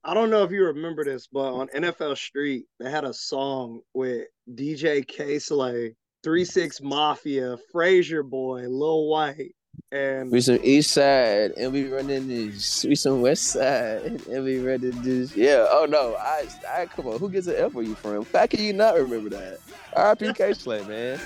I 0.03 0.15
don't 0.15 0.31
know 0.31 0.43
if 0.43 0.51
you 0.51 0.65
remember 0.65 1.03
this, 1.03 1.27
but 1.27 1.53
on 1.53 1.67
NFL 1.67 2.17
Street, 2.17 2.65
they 2.79 2.89
had 2.89 3.03
a 3.03 3.13
song 3.13 3.81
with 3.93 4.25
DJ 4.49 5.07
Kay 5.07 5.37
Slay, 5.37 5.95
Three 6.23 6.43
Six 6.43 6.81
Mafia, 6.81 7.57
Frayser 7.73 8.27
Boy, 8.27 8.67
Lil 8.67 9.07
Wyte, 9.07 9.51
and 9.91 10.31
We 10.31 10.41
some 10.41 10.59
east 10.63 10.91
side 10.91 11.51
and 11.57 11.73
we 11.73 11.87
running 11.87 12.27
this. 12.27 12.85
We 12.85 12.95
some 12.95 13.21
west 13.21 13.43
side 13.43 14.21
and 14.27 14.43
we 14.43 14.59
running 14.59 15.01
this. 15.01 15.35
Yeah. 15.35 15.67
Oh 15.69 15.85
no. 15.89 16.15
I 16.15 16.47
I 16.69 16.85
come 16.85 17.07
on. 17.07 17.19
Who 17.19 17.29
gets 17.29 17.47
an 17.47 17.55
F 17.57 17.73
where 17.73 17.83
you 17.83 17.95
from? 17.95 18.25
How 18.33 18.47
can 18.47 18.61
you 18.61 18.73
not 18.73 18.95
remember 18.95 19.29
that? 19.31 19.59
R.I.P. 19.93 20.33
Kay 20.33 20.53
Slay, 20.53 20.83
man. 20.85 21.19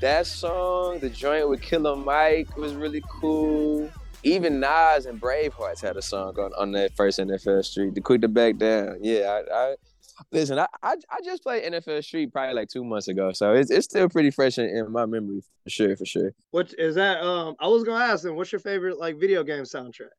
That 0.00 0.28
song, 0.28 1.00
the 1.00 1.10
joint 1.10 1.48
with 1.48 1.60
Killer 1.60 1.96
Mike 1.96 2.56
was 2.56 2.74
really 2.74 3.02
cool. 3.08 3.90
Even 4.22 4.60
Nas 4.60 5.06
and 5.06 5.20
Bravehearts 5.20 5.80
had 5.80 5.96
a 5.96 6.02
song 6.02 6.38
on, 6.38 6.52
on 6.56 6.70
that 6.72 6.94
first 6.94 7.18
NFL 7.18 7.64
Street. 7.64 7.96
The 7.96 8.00
quick 8.00 8.20
to 8.20 8.28
back 8.28 8.58
down. 8.58 8.98
Yeah, 9.02 9.40
I, 9.50 9.54
I 9.54 9.74
listen. 10.30 10.58
I, 10.60 10.66
I 10.84 10.94
I 11.10 11.20
just 11.24 11.42
played 11.42 11.64
NFL 11.64 12.04
Street 12.04 12.32
probably 12.32 12.54
like 12.54 12.68
two 12.68 12.84
months 12.84 13.08
ago, 13.08 13.32
so 13.32 13.54
it's 13.54 13.72
it's 13.72 13.86
still 13.86 14.08
pretty 14.08 14.30
fresh 14.30 14.58
in, 14.58 14.66
in 14.66 14.92
my 14.92 15.04
memory 15.04 15.40
for 15.64 15.70
sure, 15.70 15.96
for 15.96 16.06
sure. 16.06 16.30
what 16.52 16.72
is 16.78 16.94
that? 16.94 17.20
Um, 17.20 17.56
I 17.58 17.66
was 17.66 17.82
gonna 17.82 18.04
ask 18.04 18.22
them, 18.22 18.36
what's 18.36 18.52
your 18.52 18.60
favorite 18.60 18.98
like 18.98 19.18
video 19.18 19.42
game 19.42 19.64
soundtrack? 19.64 20.10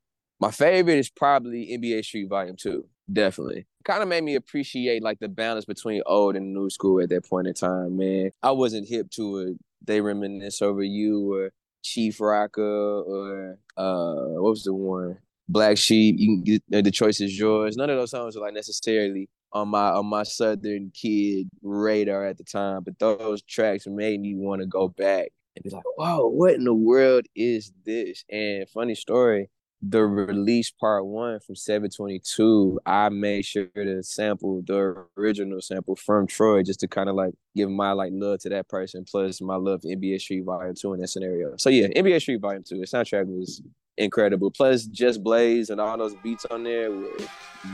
My 0.42 0.52
favorite 0.52 1.00
is 1.00 1.10
probably 1.10 1.78
NBA 1.78 2.04
Street 2.04 2.28
Volume 2.28 2.58
Two. 2.58 2.86
Definitely, 3.12 3.66
kind 3.86 4.04
of 4.04 4.10
made 4.10 4.24
me 4.26 4.36
appreciate 4.36 5.04
like 5.04 5.20
the 5.20 5.30
balance 5.30 5.66
between 5.66 6.02
old 6.06 6.36
and 6.36 6.54
new 6.54 6.70
school 6.70 7.02
at 7.02 7.10
that 7.10 7.26
point 7.26 7.48
in 7.48 7.54
time. 7.54 7.98
Man, 7.98 8.32
I 8.44 8.52
wasn't 8.52 8.88
hip 8.90 9.10
to 9.12 9.38
it. 9.38 9.58
They 9.90 10.02
reminisce 10.02 10.62
over 10.62 10.84
you 10.84 11.34
or 11.34 11.52
Chief 11.82 12.20
Rocka 12.20 12.60
or 12.60 13.58
uh, 13.76 14.40
what 14.40 14.52
was 14.52 14.64
the 14.64 14.72
one? 14.72 15.18
Black 15.48 15.80
Sheep. 15.80 16.16
You 16.20 16.28
can 16.28 16.44
get 16.44 16.64
uh, 16.72 16.82
the 16.82 16.92
choice 16.92 17.20
is 17.20 17.40
yours. 17.40 17.76
None 17.76 17.90
of 17.90 17.98
those 17.98 18.12
songs 18.12 18.36
were 18.36 18.42
like 18.44 18.54
necessarily 18.54 19.30
on 19.52 19.70
my 19.70 19.90
on 19.90 20.06
my 20.06 20.22
Southern 20.22 20.92
kid 20.94 21.50
radar 21.64 22.28
at 22.28 22.38
the 22.38 22.44
time, 22.44 22.84
but 22.84 23.00
those 23.00 23.42
tracks 23.42 23.88
made 23.88 24.22
me 24.22 24.36
want 24.36 24.62
to 24.62 24.68
go 24.68 24.90
back 24.90 25.30
and 25.56 25.64
be 25.64 25.72
like, 25.72 25.82
"Whoa, 25.98 26.28
what 26.28 26.54
in 26.54 26.66
the 26.66 26.74
world 26.74 27.26
is 27.36 27.72
this?" 27.84 28.24
And 28.30 28.70
funny 28.70 28.94
story 28.94 29.50
the 29.82 30.04
release 30.04 30.72
part 30.72 31.06
one 31.06 31.40
from 31.40 31.56
722, 31.56 32.80
I 32.86 33.10
made 33.10 33.46
sure 33.46 33.68
to 33.76 34.04
sample 34.04 34.62
the 34.66 35.06
original 35.18 35.62
sample 35.62 35.96
from 35.96 36.28
Troy 36.28 36.64
just 36.64 36.82
to 36.82 36.88
kind 36.88 37.10
of 37.10 37.16
like 37.16 37.34
give 37.56 37.70
my 37.70 37.94
like 37.94 38.12
love 38.14 38.40
to 38.40 38.50
that 38.50 38.68
person, 38.68 39.06
plus 39.10 39.40
my 39.42 39.56
love 39.56 39.82
for 39.82 39.88
NBA 39.88 40.20
Street 40.20 40.44
Volume 40.44 40.76
2 40.76 40.94
in 40.94 41.00
that 41.00 41.08
scenario. 41.08 41.56
So 41.58 41.70
yeah, 41.70 41.88
NBA 41.88 42.22
Street 42.22 42.42
Volume 42.42 42.64
2, 42.68 42.78
the 42.78 42.86
soundtrack 42.86 43.28
was 43.28 43.62
incredible. 43.98 44.52
Plus 44.52 44.86
Just 44.86 45.24
Blaze 45.24 45.70
and 45.70 45.80
all 45.80 45.98
those 45.98 46.16
beats 46.24 46.46
on 46.46 46.64
there 46.64 46.92
were 46.92 47.10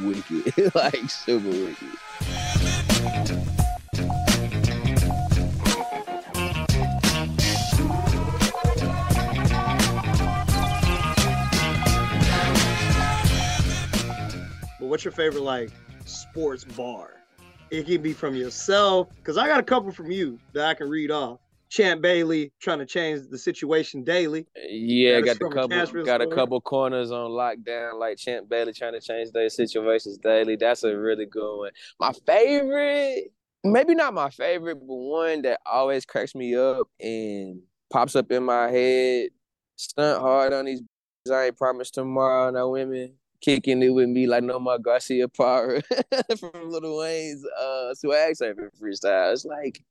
wicked. 0.04 0.76
like 0.76 1.10
super 1.10 1.50
wicked. 1.50 2.44
What's 14.95 15.03
your 15.03 15.12
favorite 15.12 15.43
like 15.43 15.71
sports 16.05 16.63
bar? 16.63 17.15
It 17.69 17.86
can 17.86 18.01
be 18.01 18.13
from 18.13 18.34
yourself, 18.34 19.10
because 19.17 19.38
I 19.38 19.45
got 19.45 19.60
a 19.60 19.63
couple 19.63 19.91
from 19.91 20.10
you 20.10 20.39
that 20.53 20.67
I 20.67 20.73
can 20.73 20.88
read 20.88 21.12
off. 21.12 21.41
Champ 21.67 22.01
Bailey 22.01 22.53
trying 22.62 22.79
to 22.79 22.86
change 22.86 23.27
the 23.29 23.38
situation 23.38 24.05
daily. 24.05 24.47
Yeah, 24.55 25.19
got 25.19 25.38
the 25.38 25.47
a 25.47 25.53
couple 25.53 26.03
got 26.05 26.21
a 26.21 26.27
couple 26.27 26.62
corners 26.62 27.12
on 27.12 27.31
lockdown, 27.31 27.99
like 27.99 28.17
Champ 28.17 28.47
Bailey 28.47 28.71
trying 28.71 28.93
to 28.93 29.01
change 29.01 29.31
their 29.34 29.49
situations 29.49 30.17
daily. 30.17 30.55
That's 30.55 30.86
a 30.86 30.95
really 30.95 31.25
good 31.25 31.58
one. 31.58 31.71
My 31.99 32.13
favorite, 32.25 33.34
maybe 33.65 33.95
not 33.95 34.13
my 34.13 34.29
favorite, 34.29 34.75
but 34.75 34.95
one 34.95 35.41
that 35.41 35.60
always 35.65 36.05
cracks 36.05 36.36
me 36.36 36.55
up 36.55 36.88
and 37.01 37.60
pops 37.91 38.15
up 38.15 38.31
in 38.31 38.45
my 38.45 38.71
head. 38.71 39.31
Stunt 39.75 40.21
hard 40.21 40.53
on 40.53 40.63
these. 40.63 40.84
I 41.29 41.47
ain't 41.47 41.58
promised 41.58 41.95
tomorrow. 41.95 42.49
No 42.49 42.69
women 42.69 43.15
kicking 43.41 43.84
it 43.84 43.89
with 43.89 44.10
me 44.10 44.28
like 44.28 44.43
no 44.43 44.60
more 44.60 44.78
Garciaparra 44.78 45.84
from 46.39 46.69
Lil 46.69 46.98
Wayne's 46.98 47.45
uh 47.60 47.93
swag 47.93 48.36
surfing 48.36 48.69
freestyle. 48.80 49.34
It's 49.34 49.45
like 49.45 49.84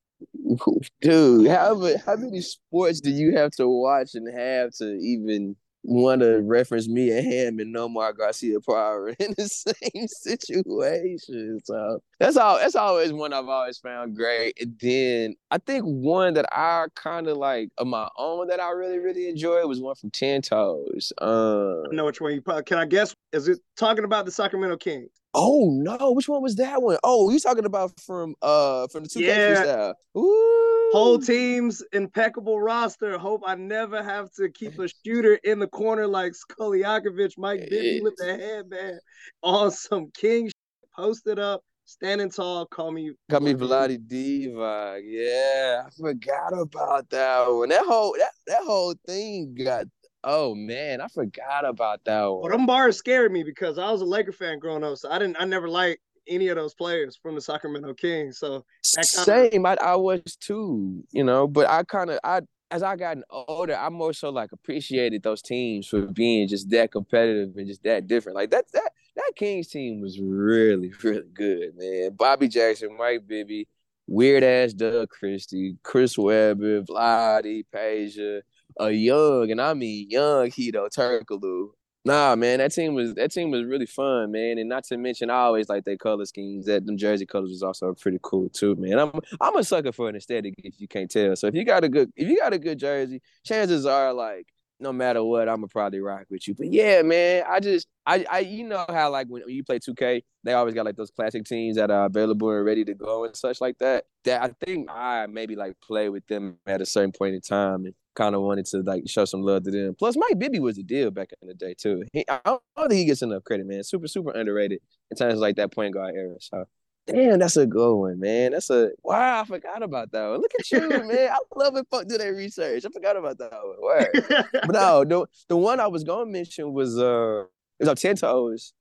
dude, 1.00 1.48
how 1.48 1.80
how 2.04 2.16
many 2.16 2.40
sports 2.40 3.00
do 3.00 3.10
you 3.10 3.36
have 3.36 3.52
to 3.52 3.68
watch 3.68 4.14
and 4.14 4.32
have 4.36 4.72
to 4.74 4.94
even 4.96 5.56
want 5.86 6.22
to 6.22 6.40
reference 6.40 6.88
me 6.88 7.10
and 7.10 7.26
him 7.26 7.58
and 7.58 7.74
Nomar 7.74 8.14
Garciaparra 8.14 9.14
in 9.18 9.34
the 9.36 9.48
same 9.48 10.08
situation? 10.08 11.60
So 11.64 12.02
that's 12.18 12.36
all. 12.36 12.58
That's 12.58 12.74
always 12.74 13.12
one 13.12 13.32
I've 13.32 13.48
always 13.48 13.78
found 13.78 14.16
great. 14.16 14.56
And 14.60 14.78
then 14.80 15.34
I 15.50 15.58
think 15.58 15.84
one 15.84 16.34
that 16.34 16.46
I 16.52 16.86
kind 16.94 17.28
of 17.28 17.36
like 17.36 17.68
of 17.78 17.86
my 17.86 18.08
own 18.16 18.48
that 18.48 18.60
I 18.60 18.70
really 18.70 18.98
really 18.98 19.28
enjoyed 19.28 19.66
was 19.66 19.80
one 19.80 19.94
from 19.94 20.10
Ten 20.10 20.42
Toes. 20.42 21.12
Um, 21.18 21.84
I 21.90 21.94
know 21.94 22.06
which 22.06 22.20
one 22.20 22.32
you 22.32 22.40
probably 22.40 22.64
can 22.64 22.78
I 22.78 22.86
guess? 22.86 23.14
Is 23.34 23.48
it 23.48 23.58
talking 23.76 24.04
about 24.04 24.26
the 24.26 24.30
Sacramento 24.30 24.76
Kings? 24.76 25.10
Oh 25.34 25.68
no, 25.72 26.12
which 26.12 26.28
one 26.28 26.40
was 26.40 26.54
that 26.56 26.80
one? 26.80 26.98
Oh, 27.02 27.30
you 27.30 27.40
talking 27.40 27.64
about 27.64 27.90
from 28.00 28.36
uh 28.40 28.86
from 28.86 29.02
the 29.02 29.08
2K 29.08 29.26
Yeah. 29.26 29.64
freestyle. 29.64 29.94
Ooh. 30.16 30.90
Whole 30.92 31.18
team's 31.18 31.82
impeccable 31.92 32.60
roster. 32.60 33.18
Hope 33.18 33.42
I 33.44 33.56
never 33.56 34.00
have 34.04 34.32
to 34.34 34.48
keep 34.48 34.78
a 34.78 34.88
shooter 35.04 35.34
in 35.42 35.58
the 35.58 35.66
corner 35.66 36.06
like 36.06 36.34
Stojakovic, 36.34 37.36
Mike 37.36 37.68
Bibby 37.68 38.00
with 38.00 38.14
the 38.16 38.36
headband 38.36 39.00
on 39.42 39.72
some 39.72 40.12
king 40.14 40.46
shit. 40.46 40.54
Posted 40.94 41.40
up, 41.40 41.62
standing 41.86 42.30
tall. 42.30 42.66
Call 42.66 42.92
me. 42.92 43.10
Call 43.28 43.40
me 43.40 43.54
Vlade 43.54 44.06
Divac. 44.06 45.00
Yeah, 45.04 45.82
I 45.84 45.90
forgot 46.00 46.56
about 46.56 47.10
that 47.10 47.48
one. 47.48 47.70
That 47.70 47.84
whole 47.84 48.14
that, 48.16 48.30
that 48.46 48.62
whole 48.62 48.94
thing 49.04 49.56
got 49.56 49.86
oh 50.24 50.54
man, 50.54 51.00
I 51.00 51.08
forgot 51.08 51.64
about 51.64 52.04
that 52.04 52.20
Well, 52.22 52.40
one. 52.40 52.50
them 52.50 52.66
bars 52.66 52.96
scared 52.96 53.30
me 53.32 53.42
because 53.44 53.78
I 53.78 53.90
was 53.92 54.00
a 54.00 54.04
Laker 54.06 54.32
fan 54.32 54.58
growing 54.58 54.82
up, 54.84 54.96
so 54.96 55.10
I 55.10 55.18
didn't. 55.18 55.36
I 55.38 55.44
never 55.44 55.68
liked 55.68 56.00
any 56.26 56.48
of 56.48 56.56
those 56.56 56.74
players 56.74 57.16
from 57.22 57.34
the 57.34 57.40
Sacramento 57.40 57.92
Kings. 57.94 58.38
So 58.38 58.64
that 58.94 59.06
kinda- 59.26 59.50
Same, 59.52 59.66
I, 59.66 59.76
I 59.80 59.96
was 59.96 60.22
too, 60.40 61.04
you 61.12 61.22
know, 61.22 61.46
but 61.46 61.68
I 61.68 61.82
kind 61.84 62.10
of 62.10 62.18
I 62.24 62.40
as 62.70 62.82
I 62.82 62.96
gotten 62.96 63.22
older, 63.30 63.76
I 63.76 63.88
more 63.90 64.12
so 64.14 64.30
like 64.30 64.50
appreciated 64.52 65.22
those 65.22 65.42
teams 65.42 65.86
for 65.86 66.00
being 66.06 66.48
just 66.48 66.70
that 66.70 66.90
competitive 66.90 67.54
and 67.56 67.66
just 67.68 67.82
that 67.84 68.06
different. 68.06 68.36
Like 68.36 68.50
that 68.50 68.64
that 68.72 68.90
that 69.16 69.32
Kings 69.36 69.68
team 69.68 70.00
was 70.00 70.18
really 70.18 70.92
really 71.02 71.28
good, 71.34 71.72
man. 71.76 72.16
Bobby 72.16 72.48
Jackson, 72.48 72.96
Mike 72.96 73.26
Bibby, 73.26 73.68
weird 74.06 74.42
ass 74.42 74.72
Doug 74.72 75.10
Christie, 75.10 75.76
Chris 75.82 76.16
Webber, 76.16 76.82
Vlade, 76.82 77.64
Peja, 77.72 78.40
a 78.78 78.90
young 78.90 79.50
and 79.50 79.60
I 79.60 79.74
mean 79.74 80.10
young 80.10 80.48
Hedo 80.48 80.88
Turkoglu. 80.90 81.70
Nah, 82.06 82.36
man, 82.36 82.58
that 82.58 82.72
team 82.72 82.94
was 82.94 83.14
that 83.14 83.32
team 83.32 83.50
was 83.50 83.64
really 83.64 83.86
fun, 83.86 84.30
man. 84.30 84.58
And 84.58 84.68
not 84.68 84.84
to 84.84 84.98
mention, 84.98 85.30
I 85.30 85.36
always 85.36 85.70
like 85.70 85.84
their 85.84 85.96
color 85.96 86.26
schemes. 86.26 86.66
That 86.66 86.84
them 86.84 86.98
jersey 86.98 87.24
colors 87.24 87.48
was 87.48 87.62
also 87.62 87.94
pretty 87.94 88.18
cool 88.22 88.50
too, 88.50 88.74
man. 88.76 88.98
I'm 88.98 89.12
I'm 89.40 89.56
a 89.56 89.64
sucker 89.64 89.90
for 89.92 90.10
an 90.10 90.16
aesthetic 90.16 90.54
if 90.58 90.74
you 90.78 90.86
can't 90.86 91.10
tell. 91.10 91.34
So 91.34 91.46
if 91.46 91.54
you 91.54 91.64
got 91.64 91.82
a 91.82 91.88
good 91.88 92.12
if 92.14 92.28
you 92.28 92.38
got 92.38 92.52
a 92.52 92.58
good 92.58 92.78
jersey, 92.78 93.22
chances 93.44 93.86
are 93.86 94.12
like 94.12 94.46
no 94.80 94.92
matter 94.92 95.24
what, 95.24 95.48
I'm 95.48 95.56
gonna 95.56 95.68
probably 95.68 96.00
rock 96.00 96.26
with 96.28 96.46
you. 96.46 96.54
But 96.54 96.70
yeah, 96.70 97.00
man, 97.02 97.44
I 97.48 97.60
just 97.60 97.86
I 98.06 98.26
I 98.30 98.38
you 98.40 98.64
know 98.64 98.84
how 98.88 99.10
like 99.10 99.28
when 99.28 99.42
you 99.48 99.64
play 99.64 99.78
2K, 99.78 100.22
they 100.42 100.52
always 100.52 100.74
got 100.74 100.84
like 100.84 100.96
those 100.96 101.10
classic 101.10 101.44
teams 101.44 101.76
that 101.76 101.90
are 101.90 102.04
available 102.04 102.50
and 102.50 102.64
ready 102.66 102.84
to 102.84 102.94
go 102.94 103.24
and 103.24 103.34
such 103.34 103.62
like 103.62 103.78
that. 103.78 104.04
That 104.24 104.42
I 104.42 104.48
think 104.64 104.90
I 104.90 105.26
maybe 105.26 105.56
like 105.56 105.80
play 105.80 106.10
with 106.10 106.26
them 106.26 106.58
at 106.66 106.82
a 106.82 106.86
certain 106.86 107.12
point 107.12 107.34
in 107.34 107.40
time 107.40 107.86
and 107.86 107.94
kind 108.14 108.34
of 108.34 108.42
wanted 108.42 108.66
to 108.66 108.78
like 108.82 109.04
show 109.06 109.24
some 109.24 109.42
love 109.42 109.64
to 109.64 109.70
them. 109.70 109.94
Plus, 109.98 110.16
Mike 110.16 110.38
Bibby 110.38 110.60
was 110.60 110.78
a 110.78 110.82
deal 110.82 111.10
back 111.10 111.30
in 111.40 111.48
the 111.48 111.54
day 111.54 111.74
too. 111.74 112.04
He, 112.12 112.24
I 112.28 112.40
don't 112.44 112.62
think 112.76 112.92
he 112.92 113.04
gets 113.04 113.22
enough 113.22 113.44
credit, 113.44 113.66
man. 113.66 113.82
Super 113.84 114.08
super 114.08 114.30
underrated 114.30 114.80
in 115.10 115.16
terms 115.16 115.34
of 115.34 115.40
like 115.40 115.56
that 115.56 115.72
point 115.72 115.94
guard 115.94 116.14
era. 116.14 116.36
So 116.40 116.64
Damn, 117.06 117.38
that's 117.38 117.56
a 117.58 117.66
good 117.66 117.94
one, 117.94 118.18
man. 118.18 118.52
That's 118.52 118.70
a 118.70 118.90
wow. 119.02 119.42
I 119.42 119.44
forgot 119.44 119.82
about 119.82 120.10
that 120.12 120.26
one. 120.26 120.40
Look 120.40 120.52
at 120.58 120.70
you, 120.70 120.88
man. 120.88 121.30
I 121.30 121.38
love 121.54 121.76
it. 121.76 121.86
Fuck 121.90 122.08
do 122.08 122.16
that 122.16 122.28
research. 122.28 122.84
I 122.86 122.88
forgot 122.88 123.16
about 123.16 123.36
that 123.38 123.52
one. 123.52 123.76
Word. 123.82 124.46
but 124.52 124.72
no, 124.72 125.04
the 125.04 125.26
the 125.48 125.56
one 125.56 125.80
I 125.80 125.86
was 125.86 126.02
gonna 126.02 126.30
mention 126.30 126.72
was 126.72 126.98
uh, 126.98 127.42
it 127.78 127.80
was 127.80 127.88
on 127.88 127.96
Ten 127.96 128.16
Toes. 128.16 128.72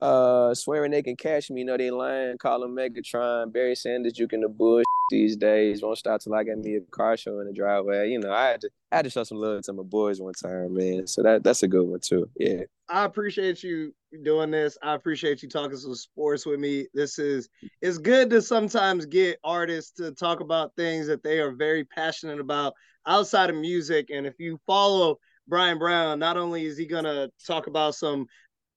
Uh, 0.00 0.54
swearing 0.54 0.90
they 0.90 1.02
can 1.02 1.16
catch 1.16 1.50
me. 1.50 1.60
You 1.60 1.66
know 1.66 1.76
they 1.76 1.90
lying. 1.90 2.38
Call 2.38 2.64
him 2.64 2.74
Megatron. 2.74 3.52
Barry 3.52 3.74
Sanders 3.74 4.14
juking 4.14 4.40
the 4.40 4.48
bush 4.48 4.84
these 5.10 5.36
days. 5.36 5.82
Won't 5.82 5.98
stop 5.98 6.20
till 6.20 6.34
I 6.34 6.44
get 6.44 6.58
me 6.58 6.76
a 6.76 6.80
car 6.80 7.16
show 7.16 7.40
in 7.40 7.46
the 7.46 7.52
driveway. 7.52 8.10
You 8.10 8.18
know, 8.18 8.32
I 8.32 8.48
had 8.48 8.60
to 8.62 8.70
I 8.92 8.96
had 8.96 9.04
to 9.04 9.10
show 9.10 9.24
some 9.24 9.38
love 9.38 9.62
to 9.64 9.72
my 9.72 9.82
boys 9.82 10.20
one 10.20 10.32
time, 10.32 10.74
man. 10.74 11.06
So 11.06 11.22
that 11.22 11.44
that's 11.44 11.62
a 11.62 11.68
good 11.68 11.84
one 11.84 12.00
too. 12.00 12.30
Yeah. 12.36 12.62
I 12.88 13.04
appreciate 13.04 13.62
you 13.62 13.94
doing 14.24 14.50
this. 14.50 14.76
I 14.82 14.94
appreciate 14.94 15.42
you 15.42 15.48
talking 15.48 15.76
some 15.76 15.94
sports 15.94 16.46
with 16.46 16.58
me. 16.58 16.86
This 16.94 17.18
is 17.18 17.48
it's 17.82 17.98
good 17.98 18.30
to 18.30 18.40
sometimes 18.40 19.06
get 19.06 19.38
artists 19.44 19.92
to 19.92 20.12
talk 20.12 20.40
about 20.40 20.74
things 20.76 21.06
that 21.08 21.22
they 21.22 21.40
are 21.40 21.52
very 21.52 21.84
passionate 21.84 22.40
about 22.40 22.72
outside 23.06 23.50
of 23.50 23.56
music. 23.56 24.08
And 24.10 24.26
if 24.26 24.34
you 24.38 24.58
follow 24.66 25.18
Brian 25.46 25.78
Brown, 25.78 26.18
not 26.18 26.36
only 26.36 26.64
is 26.64 26.78
he 26.78 26.86
gonna 26.86 27.28
talk 27.46 27.66
about 27.66 27.94
some 27.94 28.26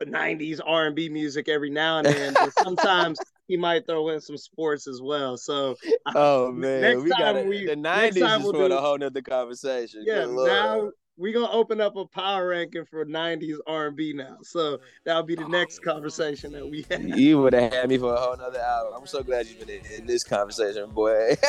90s 0.05 0.59
R&B 0.65 1.09
music 1.09 1.49
every 1.49 1.69
now 1.69 1.99
and 1.99 2.07
then, 2.07 2.33
but 2.33 2.53
sometimes 2.59 3.19
he 3.47 3.57
might 3.57 3.85
throw 3.85 4.09
in 4.09 4.21
some 4.21 4.37
sports 4.37 4.87
as 4.87 5.01
well. 5.01 5.37
So 5.37 5.75
Oh 6.15 6.51
man, 6.51 6.81
next 6.81 7.03
we 7.03 7.09
got 7.09 7.45
we, 7.45 7.65
the 7.65 7.75
90s 7.75 8.07
is 8.07 8.43
we'll 8.43 8.53
for 8.53 8.69
do, 8.69 8.75
a 8.75 8.81
whole 8.81 8.97
nother 8.97 9.21
conversation. 9.21 10.03
Yeah, 10.05 10.25
now 10.25 10.91
we're 11.17 11.33
gonna 11.33 11.51
open 11.51 11.79
up 11.79 11.95
a 11.95 12.05
power 12.05 12.47
ranking 12.49 12.85
for 12.85 13.05
90s 13.05 13.57
r&b 13.67 14.13
now. 14.13 14.37
So 14.41 14.79
that'll 15.03 15.23
be 15.23 15.35
the 15.35 15.47
next 15.47 15.83
conversation 15.83 16.51
that 16.53 16.67
we 16.67 16.85
have. 16.89 17.03
You 17.03 17.41
would 17.41 17.53
have 17.53 17.71
had 17.71 17.89
me 17.89 17.97
for 17.97 18.13
a 18.13 18.19
whole 18.19 18.35
nother 18.35 18.59
hour. 18.59 18.93
I'm 18.95 19.05
so 19.05 19.21
glad 19.21 19.47
you've 19.47 19.59
been 19.59 19.69
in, 19.69 19.85
in 19.99 20.05
this 20.07 20.23
conversation 20.23 20.89
boy. 20.89 21.35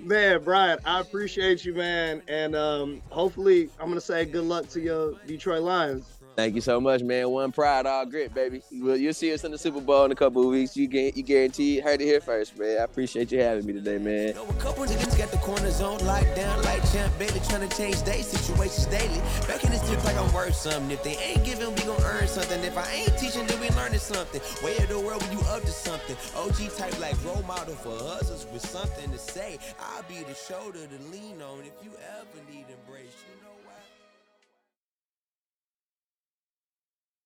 Man 0.00 0.42
brian 0.42 0.78
i 0.86 1.00
appreciate 1.00 1.64
you 1.64 1.74
man. 1.74 2.22
And 2.28 2.54
um, 2.54 3.02
hopefully 3.10 3.68
i'm 3.80 3.88
gonna 3.88 4.00
say 4.00 4.24
good 4.24 4.44
luck 4.44 4.68
to 4.70 4.80
your 4.80 5.14
detroit 5.26 5.62
lions 5.62 6.17
Thank 6.38 6.54
you 6.54 6.60
so 6.60 6.80
much, 6.80 7.02
man. 7.02 7.30
One 7.30 7.50
pride, 7.50 7.84
all 7.84 8.06
grit, 8.06 8.32
baby. 8.32 8.62
Well, 8.74 8.96
you'll 8.96 9.12
see 9.12 9.34
us 9.34 9.42
in 9.42 9.50
the 9.50 9.58
Super 9.58 9.80
Bowl 9.80 10.04
in 10.04 10.12
a 10.12 10.14
couple 10.14 10.44
of 10.44 10.50
weeks. 10.50 10.76
You 10.76 10.86
get, 10.86 11.16
you 11.16 11.24
guarantee 11.24 11.80
heard 11.80 12.00
it 12.00 12.04
here 12.04 12.20
first, 12.20 12.56
man. 12.56 12.78
I 12.78 12.84
appreciate 12.84 13.32
you 13.32 13.40
having 13.40 13.66
me 13.66 13.72
today, 13.72 13.98
man. 13.98 14.36
Know 14.36 14.46
a 14.46 14.52
couple 14.52 14.84
niggas 14.84 15.18
got 15.18 15.32
the 15.32 15.38
corner 15.38 15.68
zone 15.72 15.98
locked 16.06 16.36
down 16.36 16.62
like 16.62 16.80
Champ 16.92 17.12
Bailey, 17.18 17.40
trying 17.48 17.68
to 17.68 17.76
change 17.76 18.00
their 18.04 18.22
situations 18.22 18.86
daily. 18.86 19.18
Back 19.48 19.64
in 19.64 19.72
this 19.72 19.82
tip 19.90 20.04
like 20.04 20.16
I'm 20.16 20.32
worth 20.32 20.54
something. 20.54 20.92
If 20.92 21.02
they 21.02 21.16
ain't 21.16 21.42
giving, 21.42 21.74
we 21.74 21.82
gon' 21.82 22.00
earn 22.04 22.28
something. 22.28 22.62
If 22.62 22.78
I 22.78 22.88
ain't 22.88 23.18
teaching, 23.18 23.44
then 23.48 23.58
we 23.58 23.70
learning 23.70 23.98
something. 23.98 24.40
Way 24.62 24.76
of 24.76 24.90
the 24.90 25.00
world 25.00 25.20
when 25.24 25.32
you 25.32 25.40
up 25.48 25.62
to 25.62 25.72
something. 25.72 26.14
OG 26.36 26.70
type 26.76 27.00
like 27.00 27.16
role 27.24 27.42
model 27.48 27.74
for 27.74 27.98
us 28.14 28.46
with 28.52 28.64
something 28.64 29.10
to 29.10 29.18
say. 29.18 29.58
I'll 29.80 30.04
be 30.04 30.22
the 30.22 30.36
shoulder 30.36 30.86
to 30.86 30.98
lean 31.10 31.42
on 31.42 31.66
if 31.66 31.74
you 31.82 31.90
ever 32.14 32.38
need 32.48 32.66
embrace. 32.70 33.10
You 33.26 33.37